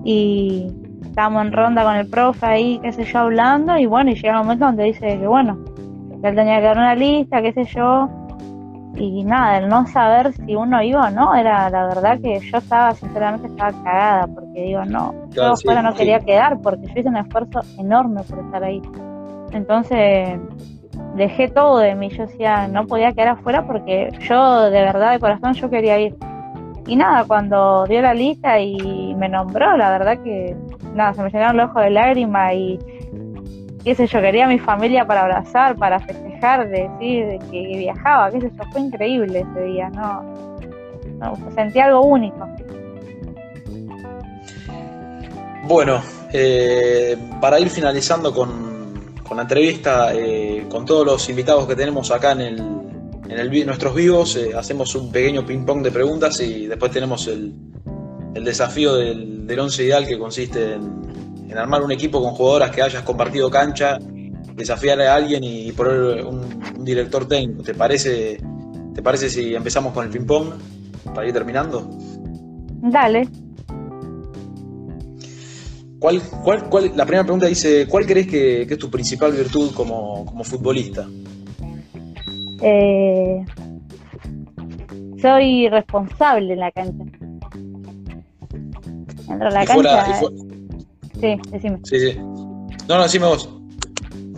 [0.04, 0.66] y
[1.02, 4.40] estábamos en ronda con el profe ahí, qué sé yo, hablando, y bueno, y llega
[4.40, 5.58] un momento donde dice que bueno,
[6.20, 8.08] que él tenía que dar una lista, qué sé yo,
[8.98, 12.58] y nada, el no saber si uno iba o no, era la verdad que yo
[12.58, 17.08] estaba, sinceramente, estaba cagada, porque digo, no, yo fuera no quería quedar, porque yo hice
[17.08, 18.80] un esfuerzo enorme por estar ahí.
[19.52, 20.38] Entonces,
[21.14, 25.20] dejé todo de mí, yo decía, no podía quedar afuera porque yo, de verdad, de
[25.20, 26.16] corazón, yo quería ir.
[26.86, 30.56] Y nada, cuando dio la lista y me nombró, la verdad que
[30.94, 32.78] nada, se me llenaron los ojos de lágrimas y
[33.82, 38.40] qué sé yo, quería a mi familia para abrazar, para festejar, decir que viajaba, qué
[38.40, 42.48] sé yo, fue increíble ese día, no, sentí algo único.
[45.64, 46.00] Bueno,
[46.32, 52.12] eh, para ir finalizando con, con la entrevista, eh, con todos los invitados que tenemos
[52.12, 52.86] acá en el,
[53.28, 57.52] en el, nuestros vivos eh, hacemos un pequeño ping-pong de preguntas y después tenemos el,
[58.34, 63.02] desafío del, del, once ideal que consiste en, armar un equipo con jugadoras que hayas
[63.02, 63.98] compartido cancha,
[64.54, 67.62] desafiar a alguien y poner un, director técnico.
[67.62, 68.38] ¿Te parece,
[68.94, 70.50] ¿Te parece si empezamos con el ping-pong
[71.14, 71.88] para ir terminando?
[72.82, 73.28] Dale.
[75.98, 80.26] ¿Cuál, cuál, cuál, la primera pregunta dice, ¿cuál crees que, es tu principal virtud como,
[80.26, 81.08] como futbolista?
[82.60, 83.44] Eh,
[85.20, 87.04] soy responsable en la cancha.
[89.28, 90.20] Entro a la cancha.
[91.20, 91.78] Sí, decime.
[91.84, 92.18] Sí, sí.
[92.88, 93.48] No, no, decime vos.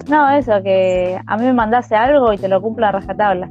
[0.08, 3.50] No, eso, que a mí me mandase algo y te lo cumplo a rajatabla.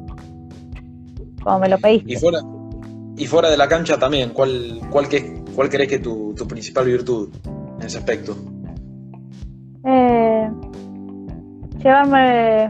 [1.43, 2.13] Como me lo pediste.
[2.13, 2.39] Y fuera,
[3.15, 5.07] y fuera de la cancha también, ¿cuál, cuál,
[5.57, 7.29] ¿Cuál crees que es tu, tu principal virtud
[7.79, 8.35] en ese aspecto?
[9.83, 10.51] Eh,
[11.79, 12.69] llevarme,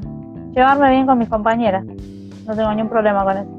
[0.58, 1.86] llevarme bien con mis compañeras.
[1.86, 3.58] No tengo ningún problema con eso.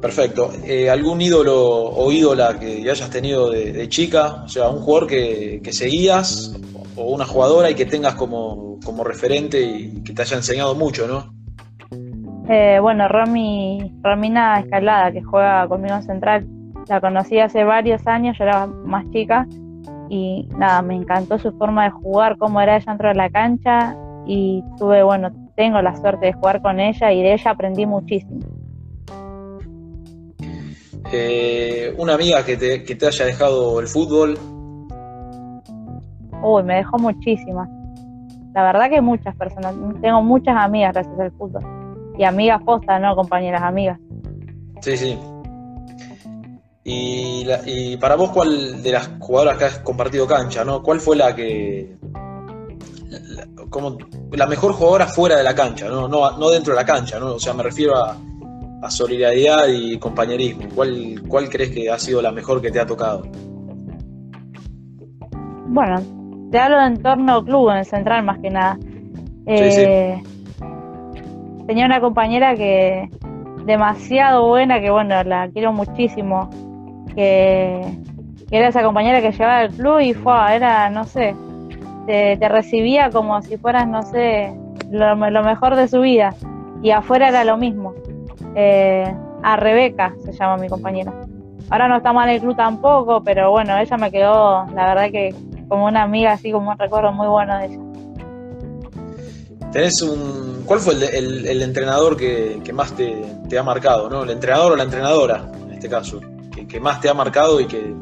[0.00, 0.50] Perfecto.
[0.64, 4.42] Eh, ¿Algún ídolo o ídola que hayas tenido de, chica?
[4.44, 6.52] O sea, un jugador que, seguías
[6.96, 11.06] o una jugadora y que tengas como, como, referente y que te haya enseñado mucho,
[11.06, 11.34] ¿no?
[12.48, 16.46] Eh, bueno, Romy, Romina Escalada, que juega conmigo en Central.
[16.88, 19.46] La conocí hace varios años, yo era más chica
[20.08, 23.96] y nada, me encantó su forma de jugar, cómo era ella dentro de la cancha
[24.26, 28.40] y tuve, bueno, tengo la suerte de jugar con ella y de ella aprendí muchísimo.
[31.12, 34.38] Eh, una amiga que te, que te haya dejado el fútbol.
[36.42, 37.68] Uy, me dejó muchísimas.
[38.54, 39.74] La verdad que muchas personas.
[40.00, 41.62] Tengo muchas amigas gracias al fútbol.
[42.18, 43.98] Y amigas postas, no compañeras amigas.
[44.80, 45.18] Sí, sí.
[46.88, 50.82] Y, para vos, ¿cuál de las jugadoras que has compartido cancha, ¿no?
[50.82, 51.96] ¿Cuál fue la que.
[53.70, 53.98] Como
[54.32, 56.08] la mejor jugadora fuera de la cancha, ¿no?
[56.08, 57.34] No, no dentro de la cancha, ¿no?
[57.34, 58.16] O sea, me refiero a,
[58.82, 60.68] a solidaridad y compañerismo.
[60.74, 63.22] ¿Cuál, ¿Cuál crees que ha sido la mejor que te ha tocado?
[65.68, 66.00] Bueno,
[66.50, 68.78] te hablo de entorno club, en el central más que nada.
[69.46, 70.20] Eh,
[71.66, 73.08] tenía una compañera que
[73.64, 76.48] demasiado buena, que bueno, la quiero muchísimo,
[77.14, 77.80] que,
[78.50, 81.34] era esa compañera que llevaba al club y fue, era, no sé,
[82.06, 84.54] te, recibía como si fueras, no sé,
[84.90, 86.34] lo, mejor de su vida.
[86.82, 87.94] Y afuera era lo mismo.
[88.54, 91.12] Eh, a Rebeca se llama mi compañera.
[91.70, 95.34] Ahora no está mal el club tampoco, pero bueno, ella me quedó, la verdad que
[95.68, 97.78] como una amiga, así como un recuerdo muy bueno de ella.
[99.72, 100.62] Tenés un.
[100.64, 104.22] ¿Cuál fue el, entrenador que, más te, ha marcado, no?
[104.22, 106.20] El entrenador o la entrenadora, en este caso,
[106.68, 107.94] que, más te ha marcado y que.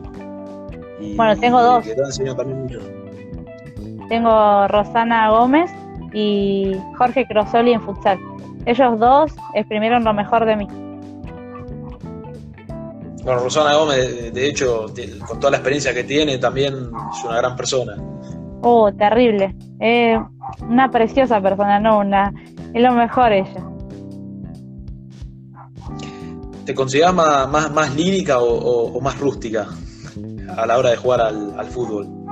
[1.16, 1.84] bueno, tengo dos.
[4.09, 5.70] Tengo Rosana Gómez
[6.12, 8.18] y Jorge Crosoli en futsal.
[8.66, 10.66] Ellos dos exprimieron lo mejor de mí.
[13.24, 14.86] Bueno, Rosana Gómez, de hecho,
[15.26, 17.96] con toda la experiencia que tiene, también es una gran persona.
[18.61, 19.55] Oh, terrible.
[19.80, 20.18] Es
[20.61, 22.32] una preciosa persona, no una.
[22.72, 23.64] Es lo mejor ella.
[26.64, 29.66] ¿Te consideras más, más, lírica o, más rústica
[30.57, 32.24] a la hora de jugar al, fútbol?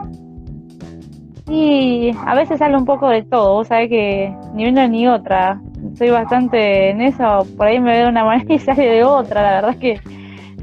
[1.47, 3.55] Sí, a veces sale un poco de todo.
[3.55, 5.61] Vos sabés que ni una ni otra.
[5.99, 7.47] Soy bastante en eso.
[7.57, 9.43] Por ahí me veo de una manera y sale de otra.
[9.43, 10.01] La verdad es que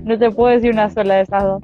[0.04, 1.64] no te puedo decir una sola de esas dos.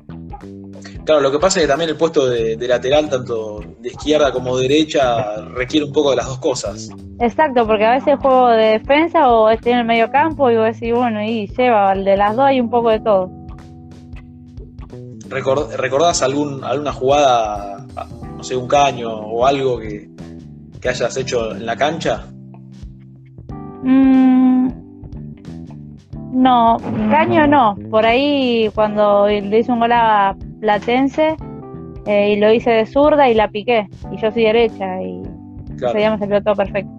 [1.05, 4.57] Claro, lo que pasa es que también el puesto de, lateral, tanto de izquierda como
[4.57, 6.89] derecha, requiere un poco de las dos cosas.
[7.19, 10.65] Exacto, porque a veces juego de defensa o estoy en el medio campo y vos
[10.65, 13.29] decís, bueno, y lleva, de las dos hay un poco de todo.
[15.29, 17.85] ¿Recordás algún, alguna jugada,
[18.45, 20.09] sé, un caño o algo que,
[20.87, 22.27] hayas hecho en la cancha?
[23.81, 24.67] Mm,
[26.31, 26.77] no,
[27.09, 27.75] caño no.
[27.89, 31.35] Por ahí cuando le hice un gol a Platense
[32.05, 33.87] eh, y lo hice de zurda y la piqué.
[34.11, 35.23] Y yo soy derecha y
[35.77, 35.97] claro.
[35.97, 36.91] ese me salió todo perfecto.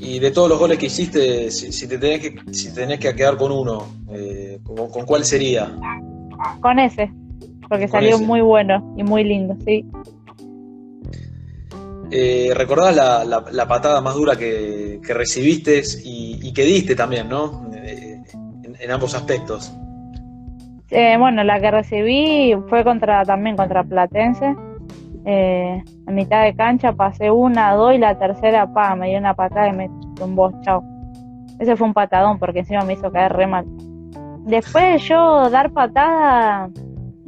[0.00, 3.36] Y de todos los goles que hiciste, si, te tenés que, si tenés que quedar
[3.36, 5.70] con uno, eh, ¿con, cuál sería?
[6.60, 7.12] Con ese,
[7.72, 9.82] porque salió muy bueno y muy lindo, sí.
[12.10, 17.70] Eh, ¿Recordás la, patada más dura que, recibiste y, que diste también, ¿no?
[17.74, 18.20] Eh,
[18.78, 19.74] en, ambos aspectos.
[20.90, 24.54] Eh, bueno, la que recibí fue contra también contra Platense.
[25.24, 29.32] Eh, en mitad de cancha pasé una, dos y la tercera, pa, me dio una
[29.32, 30.84] patada y me tumbó, chao.
[31.58, 33.64] Ese fue un patadón porque encima me hizo caer re mal.
[34.44, 36.68] Después de yo dar patada,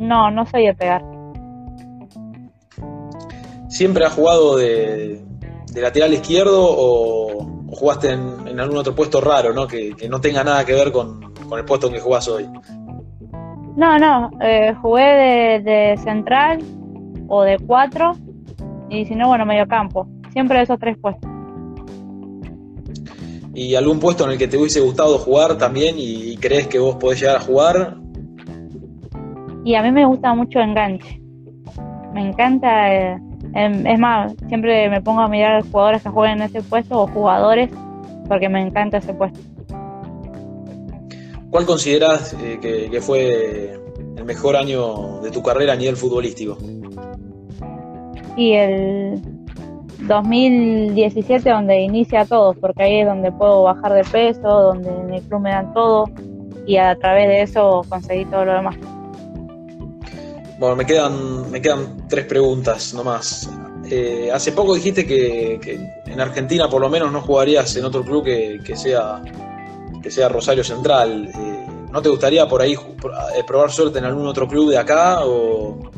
[0.05, 1.03] no, no soy de pegar.
[3.69, 5.21] ¿Siempre has jugado de,
[5.75, 9.67] lateral izquierdo o, jugaste en, algún otro puesto raro, ¿no?
[9.67, 12.49] Que, no tenga nada que ver con, el puesto en que jugás hoy?
[13.77, 16.63] No, no, eh, jugué de, central
[17.27, 18.13] o de cuatro
[18.89, 20.07] y si no, bueno, medio campo.
[20.33, 21.29] Siempre esos tres puestos.
[23.55, 26.97] ¿Y algún puesto en el que te hubiese gustado jugar también y crees que vos
[26.97, 28.04] podés llegar a jugar?
[29.65, 31.21] Y a mí me gusta mucho enganche.
[32.13, 33.19] Me encanta eh,
[33.55, 36.63] Em, es más, siempre me pongo a mirar a los jugadores que juegan en ese
[36.63, 37.71] puesto o jugadores
[38.29, 39.39] porque me encanta ese puesto.
[41.51, 43.79] ¿Cuál consideras eh, que, fue
[44.17, 46.59] el mejor año de tu carrera a nivel futbolístico?
[48.37, 49.23] Y el
[50.09, 55.23] 2017 donde inicia todo, porque ahí es donde puedo bajar de peso, donde en el
[55.23, 56.07] club me dan todo.
[56.67, 58.77] y a través de eso conseguí todo lo demás.
[60.59, 63.51] Bueno, me quedan, me quedan tres preguntas nomás.
[63.91, 68.25] Eh, hace poco dijiste que, en Argentina por lo menos no jugarías en otro club
[68.25, 69.21] que, sea,
[70.03, 71.29] que sea Rosario Central.
[71.29, 75.25] Eh, ¿No te gustaría por ahí eh, probar suerte en algún otro club de acá
[75.25, 75.91] o,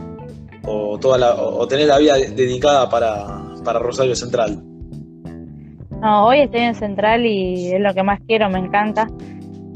[0.65, 4.63] o, toda o tener la vida dedicada para, para Rosario Central?
[6.01, 9.07] No, hoy estoy en Central y es lo que más quiero, me encanta.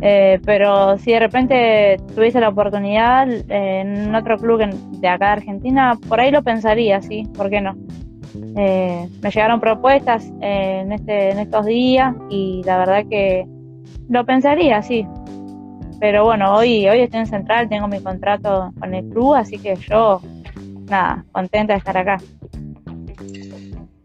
[0.03, 5.98] Eh, pero si de repente tuviese la oportunidad en otro club de acá de Argentina,
[6.09, 7.76] por ahí lo pensaría, sí, ¿por qué no?
[8.57, 13.46] Eh, me llegaron propuestas en, este, en estos días y la verdad que
[14.09, 15.07] lo pensaría, sí.
[15.98, 19.76] Pero bueno, hoy, hoy estoy en Central, tengo mi contrato con el club, así que
[19.76, 20.22] yo,
[20.88, 22.16] nada, contenta de estar acá.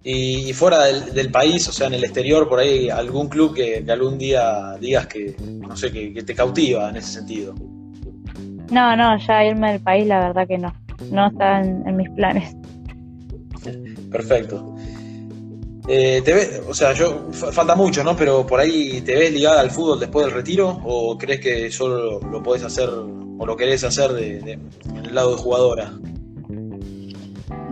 [0.08, 4.20] Y, fuera del, país, o sea, en el exterior, por ahí, algún club que, algún
[4.20, 7.56] día digas que, no sé, que, te cautiva en ese sentido.
[8.70, 10.72] No, no, ya irme del país, la verdad que no.
[11.10, 12.56] No está en, mis planes.
[14.12, 14.76] Perfecto.
[15.88, 18.16] Eh, te o sea, yo falta mucho, ¿no?
[18.16, 22.20] Pero por ahí te ves ligada al fútbol después del retiro o crees que solo
[22.20, 24.70] lo, podés hacer o lo querés hacer de, en
[25.04, 25.92] el lado de jugadora.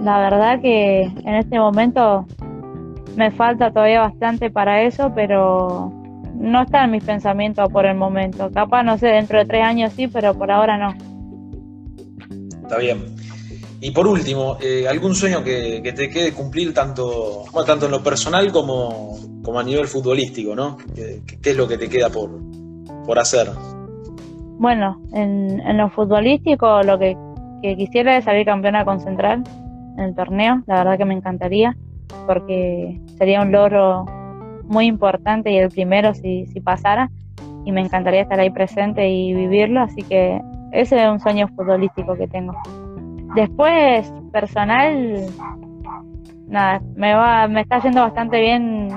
[0.03, 2.27] La verdad que en este momento
[3.15, 5.93] me falta todavía bastante para eso, pero
[6.35, 8.51] no está en mis pensamientos por el momento.
[8.51, 10.93] Capaz, no sé, dentro de tres años sí, pero por ahora no.
[12.63, 13.15] Está bien.
[13.79, 18.51] Y por último, eh, ¿algún sueño que, te quede cumplir tanto, tanto en lo personal
[18.51, 20.77] como, como a nivel futbolístico, ¿no?
[20.93, 22.29] ¿Qué, es lo que te queda por,
[23.05, 23.49] por hacer?
[24.57, 27.15] Bueno, en, en lo futbolístico lo que,
[27.61, 29.43] que quisiera es salir campeona con Central
[29.97, 30.61] en el torneo.
[30.67, 31.75] La verdad que me encantaría
[32.27, 34.05] porque sería un logro
[34.65, 37.09] muy importante y el primero si, si pasara
[37.65, 40.41] y me encantaría estar ahí presente y vivirlo, así que
[40.71, 42.55] ese es un sueño futbolístico que tengo.
[43.35, 45.25] Después, personal,
[46.47, 48.89] nada, me va, me está yendo bastante bien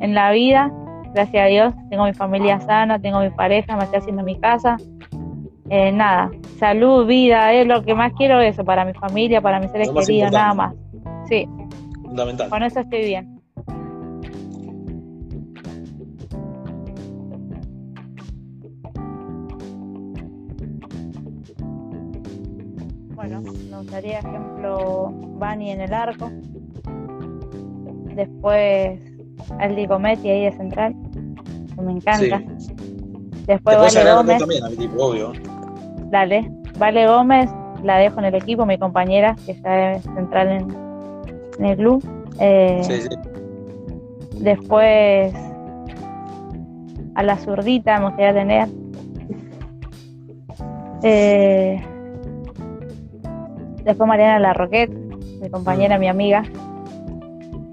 [0.00, 0.72] en la vida,
[1.14, 4.76] gracias a Dios, tengo mi familia sana, tengo mi pareja, me estoy haciendo mi casa,
[5.70, 9.70] eh, nada, salud, vida, es lo que más quiero eso para mi familia, para mis
[9.70, 10.74] seres queridos, nada más.
[11.28, 11.48] Sí.
[12.02, 12.50] Fundamental.
[12.50, 13.40] Con eso estoy bien.
[23.14, 26.30] Bueno, me gustaría, ejemplo, Bani en el arco.
[28.14, 29.00] Después
[29.58, 30.94] Aldi Cometti ahí de central,
[31.74, 32.42] que me encanta.
[33.46, 34.38] Después, Vale Gómez.
[34.38, 34.62] También,
[34.98, 35.32] obvio.
[36.14, 36.48] Dale.
[36.78, 37.50] Vale Gómez,
[37.82, 40.48] la dejo en el equipo, mi compañera, que ya es central
[41.58, 42.04] en, el club.
[42.38, 43.08] Eh, sí, sí.
[44.38, 45.34] Después
[47.16, 48.68] a la zurdita me gustaría tener.
[51.02, 51.84] Eh,
[53.82, 54.94] después Mariana La Roquette,
[55.40, 56.00] mi compañera, mm.
[56.00, 56.44] mi amiga.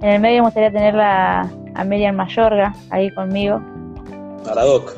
[0.02, 1.48] En el medio me gustaría tener a
[1.86, 3.62] Miriam Mayorga ahí conmigo.
[4.50, 4.96] A la Doc.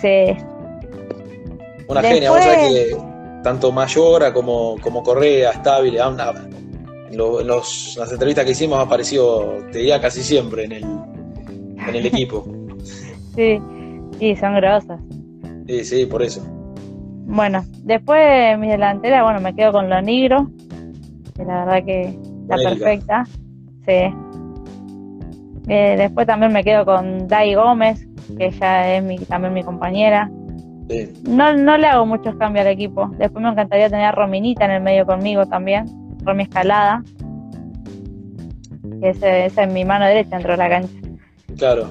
[0.00, 0.36] Sí,
[1.88, 2.96] una genia, vos sabés que
[3.42, 9.78] tanto Mayora como, como Correa, Estable, en, los, las entrevistas que hicimos ha aparecido, te
[9.78, 12.46] diría, casi siempre en el, en el equipo.
[13.36, 13.60] sí,
[14.18, 15.00] sí, son grosas.
[15.66, 16.42] Sí, sí, por eso.
[17.26, 20.50] Bueno, después mi delantera, bueno, me quedo con lo negro,
[21.34, 23.24] que la verdad que está perfecta.
[23.86, 24.14] Sí.
[25.68, 28.06] Eh, después también me quedo con Dai Gómez,
[28.36, 30.30] que ella es mi, también mi compañera.
[31.24, 33.08] No, no le hago muchos cambios al equipo.
[33.18, 35.86] Después me encantaría tener a Rominita en el medio conmigo también.
[36.24, 37.02] Romi Escalada.
[39.02, 40.94] Ese, esa es mi mano derecha dentro de la cancha.
[41.56, 41.88] Claro.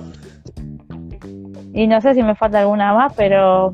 [1.73, 3.71] Y no sé si me falta alguna más, pero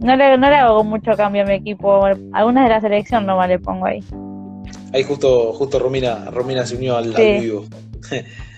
[0.00, 2.04] no le, no le hago mucho cambio a mi equipo.
[2.32, 4.02] Algunas de la selección nomás le pongo ahí.
[4.92, 7.64] Ahí justo, justo Romina, Romina se unió al, vivo.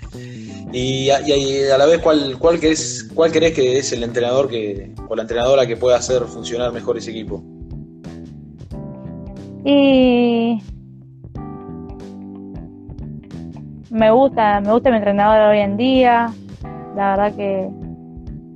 [0.72, 5.14] Y, a la vez, ¿cuál, cuál, crees, ¿cuál crees que es el entrenador que, o
[5.14, 7.42] la entrenadora que pueda hacer funcionar mejor ese equipo?
[9.64, 10.60] Y
[13.90, 16.32] me gusta, me gusta mi entrenador hoy en día.
[16.94, 17.68] La verdad que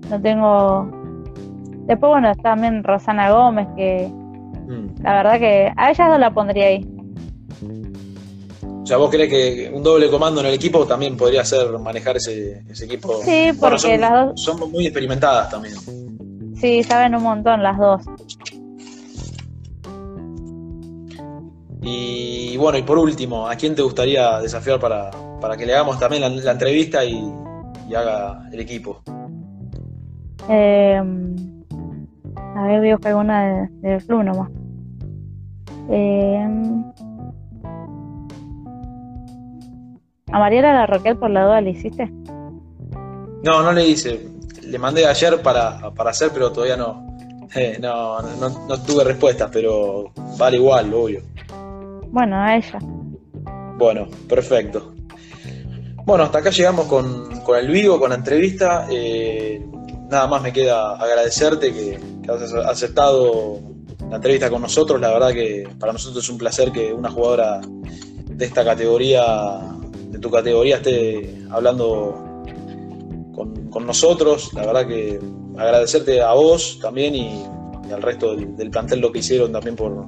[0.08, 0.90] no tengo.
[1.86, 5.02] Después, bueno, también Rosana Gómez, que mm.
[5.02, 6.99] la verdad que a ella no la pondría ahí.
[8.90, 12.16] O sea, ¿vos crees que un doble comando en el equipo también podría ser manejar
[12.16, 13.20] ese, equipo?
[13.22, 14.42] Sí, porque son, las dos...
[14.42, 15.76] Son muy experimentadas también.
[16.56, 18.02] Sí, saben un montón las dos.
[21.82, 26.44] Y bueno, y por último, ¿a quién te gustaría desafiar para, que le hagamos también
[26.44, 27.32] la, entrevista y,
[27.94, 29.02] haga el equipo?
[30.48, 31.00] Eh,
[32.56, 34.50] A ver, voy a buscar alguna de, del club nomás.
[35.90, 36.48] Eh,
[40.32, 42.06] ¿A Mariela la Roquel por la duda le hiciste?
[43.42, 44.28] No, no le hice.
[44.62, 47.16] Le mandé ayer para, para hacer, pero todavía no,
[47.54, 51.22] eh, no, no, no tuve respuestas, pero vale igual, obvio.
[52.10, 52.78] Bueno, a ella.
[53.76, 54.94] Bueno, perfecto.
[56.04, 58.86] Bueno, hasta acá llegamos con, con el vivo, con la entrevista.
[58.90, 59.64] Eh,
[60.08, 63.58] nada más me queda agradecerte que, que has aceptado
[64.08, 65.00] la entrevista con nosotros.
[65.00, 69.60] La verdad que para nosotros es un placer que una jugadora de esta categoría,
[70.20, 72.44] tu categoría, esté hablando
[73.34, 74.52] con, con nosotros.
[74.54, 75.18] La verdad que
[75.56, 77.44] agradecerte a vos también y,
[77.88, 80.06] y al resto del, del, plantel lo que hicieron también por,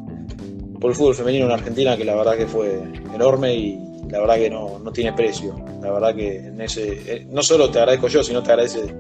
[0.81, 2.83] por el fútbol femenino en Argentina, que la verdad que fue
[3.15, 5.55] enorme y la verdad que no, no tiene precio.
[5.81, 8.95] La verdad que en ese, eh, no solo te agradezco yo, sino te agradece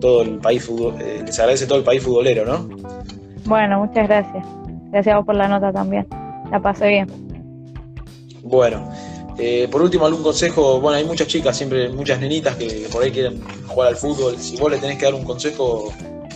[0.00, 2.68] todo el país fútbol, eh, les agradece todo el país futbolero, ¿no?
[3.44, 4.44] Bueno, muchas gracias.
[4.90, 6.06] Gracias a vos por la nota también.
[6.50, 7.06] La pasé bien.
[8.42, 8.90] Bueno,
[9.38, 10.80] eh, por último, algún consejo.
[10.80, 14.36] Bueno, hay muchas chicas, siempre muchas nenitas que por ahí quieren jugar al fútbol.
[14.38, 15.92] Si vos le tenés que dar un consejo,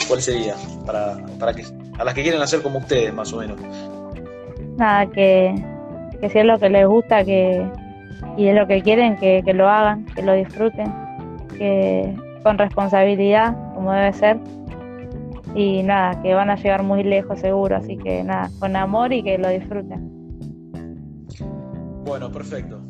[0.07, 0.55] ¿cuál sería?
[0.85, 1.65] Para, para que,
[1.99, 3.59] a las que quieren hacer como ustedes, más o menos.
[4.77, 5.55] Nada, que,
[6.21, 7.67] que si es lo que les gusta que,
[8.37, 10.93] y es lo que quieren, que, que lo hagan, que lo disfruten,
[11.57, 14.39] que con responsabilidad, como debe ser.
[15.55, 19.23] Y nada, que van a llegar muy lejos seguro, así que nada, con amor y
[19.23, 20.09] que lo disfruten.
[22.05, 22.90] Bueno, perfecto.